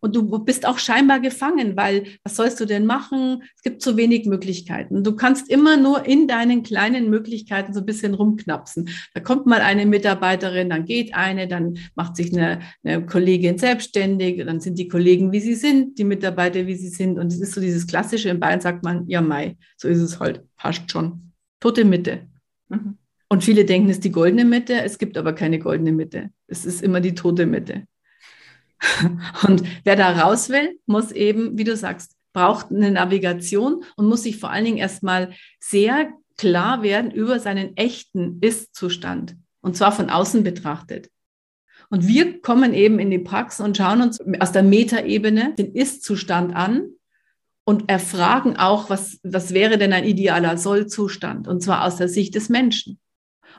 und 0.03 0.17
du 0.17 0.39
bist 0.39 0.67
auch 0.67 0.79
scheinbar 0.79 1.21
gefangen, 1.21 1.77
weil 1.77 2.03
was 2.25 2.35
sollst 2.35 2.59
du 2.59 2.65
denn 2.65 2.85
machen? 2.85 3.43
Es 3.55 3.61
gibt 3.61 3.81
zu 3.81 3.95
wenig 3.95 4.25
Möglichkeiten. 4.25 5.01
Du 5.01 5.15
kannst 5.15 5.49
immer 5.49 5.77
nur 5.77 6.05
in 6.05 6.27
deinen 6.27 6.61
kleinen 6.61 7.09
Möglichkeiten 7.09 7.73
so 7.73 7.79
ein 7.79 7.85
bisschen 7.85 8.13
rumknapsen. 8.13 8.89
Da 9.13 9.21
kommt 9.21 9.45
mal 9.45 9.61
eine 9.61 9.85
Mitarbeiterin, 9.85 10.69
dann 10.69 10.83
geht 10.83 11.15
eine, 11.15 11.47
dann 11.47 11.77
macht 11.95 12.17
sich 12.17 12.33
eine, 12.33 12.59
eine 12.83 13.05
Kollegin 13.05 13.57
selbstständig, 13.57 14.45
dann 14.45 14.59
sind 14.59 14.77
die 14.77 14.89
Kollegen, 14.89 15.31
wie 15.31 15.39
sie 15.39 15.55
sind, 15.55 15.97
die 15.97 16.03
Mitarbeiter, 16.03 16.67
wie 16.67 16.75
sie 16.75 16.89
sind. 16.89 17.17
Und 17.17 17.27
es 17.27 17.39
ist 17.39 17.53
so 17.53 17.61
dieses 17.61 17.87
Klassische, 17.87 18.27
in 18.27 18.41
Bayern 18.41 18.59
sagt 18.59 18.83
man, 18.83 19.07
ja, 19.07 19.21
Mai, 19.21 19.55
so 19.77 19.87
ist 19.87 20.01
es 20.01 20.19
halt, 20.19 20.43
passt 20.57 20.91
schon. 20.91 21.31
Tote 21.61 21.85
Mitte. 21.85 22.27
Mhm. 22.67 22.97
Und 23.29 23.41
viele 23.41 23.63
denken, 23.63 23.89
es 23.89 23.97
ist 23.97 24.03
die 24.03 24.11
goldene 24.11 24.43
Mitte, 24.43 24.81
es 24.81 24.97
gibt 24.97 25.17
aber 25.17 25.31
keine 25.31 25.59
goldene 25.59 25.93
Mitte. 25.93 26.29
Es 26.47 26.65
ist 26.65 26.83
immer 26.83 26.99
die 26.99 27.15
tote 27.15 27.45
Mitte. 27.45 27.85
Und 29.47 29.63
wer 29.83 29.95
da 29.95 30.11
raus 30.11 30.49
will, 30.49 30.79
muss 30.85 31.11
eben, 31.11 31.57
wie 31.57 31.63
du 31.63 31.75
sagst, 31.75 32.15
braucht 32.33 32.71
eine 32.71 32.91
Navigation 32.91 33.83
und 33.95 34.07
muss 34.07 34.23
sich 34.23 34.39
vor 34.39 34.49
allen 34.49 34.65
Dingen 34.65 34.77
erstmal 34.77 35.33
sehr 35.59 36.11
klar 36.35 36.81
werden 36.81 37.11
über 37.11 37.39
seinen 37.39 37.77
echten 37.77 38.39
Ist-Zustand. 38.41 39.35
Und 39.61 39.77
zwar 39.77 39.91
von 39.91 40.09
außen 40.09 40.43
betrachtet. 40.43 41.09
Und 41.89 42.07
wir 42.07 42.41
kommen 42.41 42.73
eben 42.73 42.97
in 42.97 43.11
die 43.11 43.19
Praxis 43.19 43.63
und 43.63 43.77
schauen 43.77 44.01
uns 44.01 44.19
aus 44.39 44.51
der 44.51 44.63
Metaebene 44.63 45.53
den 45.53 45.75
Ist-Zustand 45.75 46.55
an 46.55 46.89
und 47.65 47.89
erfragen 47.89 48.57
auch, 48.57 48.89
was, 48.89 49.19
was 49.23 49.53
wäre 49.53 49.77
denn 49.77 49.93
ein 49.93 50.03
idealer 50.03 50.57
Soll-Zustand? 50.57 51.47
Und 51.47 51.61
zwar 51.61 51.85
aus 51.85 51.97
der 51.97 52.07
Sicht 52.07 52.33
des 52.33 52.49
Menschen. 52.49 52.99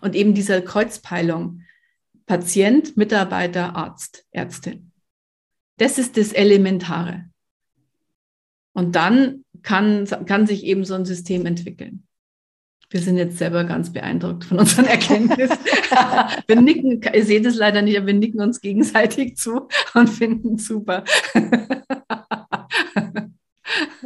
Und 0.01 0.17
eben 0.17 0.35
dieser 0.35 0.61
Kreuzpeilung 0.61 1.63
Patient, 2.27 2.97
Mitarbeiter, 2.97 3.77
Arzt, 3.77 4.27
Ärztin. 4.31 4.91
Das 5.77 5.99
ist 5.99 6.17
das 6.17 6.33
Elementare. 6.33 7.25
Und 8.73 8.97
dann 8.97 9.45
kann, 9.63 10.07
kann 10.27 10.47
sich 10.47 10.65
eben 10.65 10.85
so 10.85 10.95
ein 10.95 11.05
System 11.05 11.47
entwickeln. 11.47 12.07
Wir 12.91 13.01
sind 13.01 13.17
jetzt 13.17 13.39
selber 13.39 13.65
ganz 13.65 13.93
beeindruckt 13.93 14.45
von 14.45 14.59
unseren 14.59 14.85
Erkenntnissen. 14.85 15.57
wir 16.47 16.61
nicken, 16.61 17.01
ihr 17.13 17.25
seht 17.25 17.47
es 17.47 17.57
leider 17.57 17.83
nicht, 17.83 17.97
aber 17.97 18.09
wir 18.09 18.15
nicken 18.15 18.41
uns 18.41 18.61
gegenseitig 18.61 19.37
zu 19.37 19.69
und 19.95 20.09
finden 20.09 20.59
super. 20.59 21.03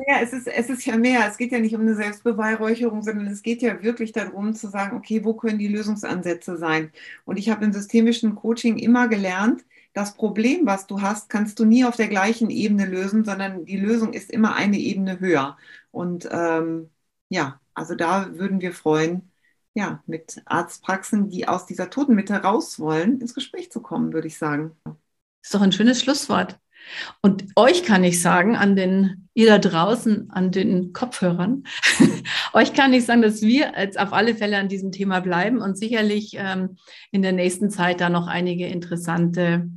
Ja, 0.07 0.21
es 0.23 0.33
ist, 0.33 0.47
es 0.47 0.71
ist 0.71 0.87
ja 0.87 0.97
mehr. 0.97 1.27
Es 1.29 1.37
geht 1.37 1.53
ja 1.53 1.59
nicht 1.59 1.75
um 1.75 1.83
eine 1.83 1.95
Selbstbeweihräucherung, 1.95 3.03
sondern 3.03 3.27
es 3.27 3.43
geht 3.43 3.61
ja 3.61 3.83
wirklich 3.83 4.13
darum 4.13 4.55
zu 4.55 4.69
sagen, 4.69 4.97
okay, 4.97 5.25
wo 5.25 5.35
können 5.35 5.59
die 5.59 5.69
Lösungsansätze 5.69 6.57
sein? 6.57 6.93
Und 7.25 7.39
ich 7.39 7.51
habe 7.51 7.65
im 7.65 7.73
systemischen 7.73 8.37
Coaching 8.37 8.79
immer 8.79 9.09
gelernt, 9.09 9.65
das 9.93 10.15
Problem, 10.15 10.67
was 10.67 10.87
du 10.87 11.01
hast, 11.01 11.29
kannst 11.29 11.59
du 11.59 11.65
nie 11.65 11.85
auf 11.85 11.97
der 11.97 12.09
gleichen 12.09 12.51
Ebene 12.51 12.87
lösen, 12.87 13.25
sondern 13.25 13.65
die 13.65 13.77
Lösung 13.77 14.13
ist 14.13 14.31
immer 14.31 14.55
eine 14.55 14.79
Ebene 14.79 15.21
höher. 15.21 15.57
Und 15.91 16.29
ähm, 16.31 16.91
ja, 17.29 17.61
also 17.75 17.95
da 17.95 18.37
würden 18.37 18.61
wir 18.61 18.73
freuen, 18.73 19.31
ja, 19.75 20.03
mit 20.07 20.43
Arztpraxen, 20.45 21.31
die 21.31 21.47
aus 21.47 21.67
dieser 21.67 21.91
Totenmitte 21.91 22.35
raus 22.35 22.79
wollen, 22.81 23.21
ins 23.21 23.35
Gespräch 23.35 23.71
zu 23.71 23.81
kommen, 23.81 24.13
würde 24.13 24.29
ich 24.29 24.39
sagen. 24.39 24.77
Ist 25.43 25.55
doch 25.55 25.61
ein 25.61 25.73
schönes 25.73 26.01
Schlusswort. 26.03 26.59
Und 27.23 27.45
euch 27.57 27.85
kann 27.85 28.05
ich 28.05 28.21
sagen, 28.21 28.57
an 28.57 28.77
den, 28.77 29.28
ihr 29.39 29.47
da 29.47 29.59
draußen, 29.59 30.31
an 30.31 30.51
den 30.51 30.93
Kopfhörern, 30.93 31.63
euch 32.55 32.73
kann 32.73 32.93
ich 32.93 33.05
sagen, 33.05 33.23
dass 33.23 33.41
wir 33.41 33.73
jetzt 33.79 33.97
auf 33.97 34.13
alle 34.13 34.35
Fälle 34.35 34.59
an 34.59 34.69
diesem 34.69 34.91
Thema 34.91 35.21
bleiben 35.21 35.61
und 35.61 35.79
sicherlich 35.79 36.37
ähm, 36.37 36.77
in 37.13 37.23
der 37.23 37.31
nächsten 37.31 37.71
Zeit 37.71 38.01
da 38.01 38.11
noch 38.11 38.27
einige 38.27 38.67
interessante 38.67 39.69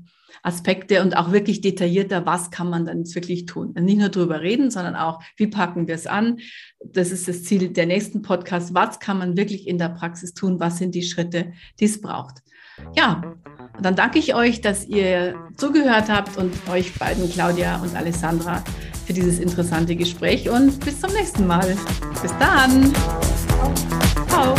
Aspekte 0.42 1.04
und 1.04 1.16
auch 1.16 1.32
wirklich 1.32 1.62
detaillierter, 1.62 2.26
was 2.26 2.50
kann 2.50 2.72
man 2.72 2.88
dann 2.88 3.06
wirklich 3.14 3.46
tun. 3.46 3.76
Nicht 3.80 4.00
nur 4.00 4.10
darüber 4.10 4.42
reden, 4.42 4.72
sondern 4.72 4.96
auch, 4.96 5.22
wie 5.38 5.46
packen 5.46 5.88
wir 5.88 5.94
es 5.94 6.08
an. 6.08 6.40
Das 6.84 7.12
ist 7.12 7.28
das 7.28 7.44
Ziel 7.44 7.70
der 7.70 7.86
nächsten 7.86 8.24
Podcast. 8.24 8.74
Was 8.74 9.00
kann 9.00 9.20
man 9.20 9.38
wirklich 9.38 9.68
in 9.68 9.78
der 9.78 9.90
Praxis 9.90 10.34
tun? 10.34 10.60
Was 10.60 10.80
sind 10.80 10.96
die 10.96 11.04
Schritte, 11.04 11.54
die 11.80 11.86
es 11.86 12.02
braucht? 12.02 12.40
Ja, 12.96 13.36
dann 13.80 13.96
danke 13.96 14.18
ich 14.18 14.34
euch, 14.34 14.62
dass 14.62 14.88
ihr 14.88 15.36
zugehört 15.56 16.10
habt 16.10 16.36
und 16.38 16.52
euch 16.68 16.96
beiden, 16.96 17.30
Claudia 17.30 17.80
und 17.80 17.96
Alessandra, 17.96 18.64
für 19.12 19.16
dieses 19.16 19.40
interessante 19.40 19.94
Gespräch 19.94 20.50
und 20.50 20.80
bis 20.86 21.02
zum 21.02 21.12
nächsten 21.12 21.46
Mal. 21.46 21.76
Bis 22.22 22.32
dann. 22.40 22.94
Ciao. 24.30 24.56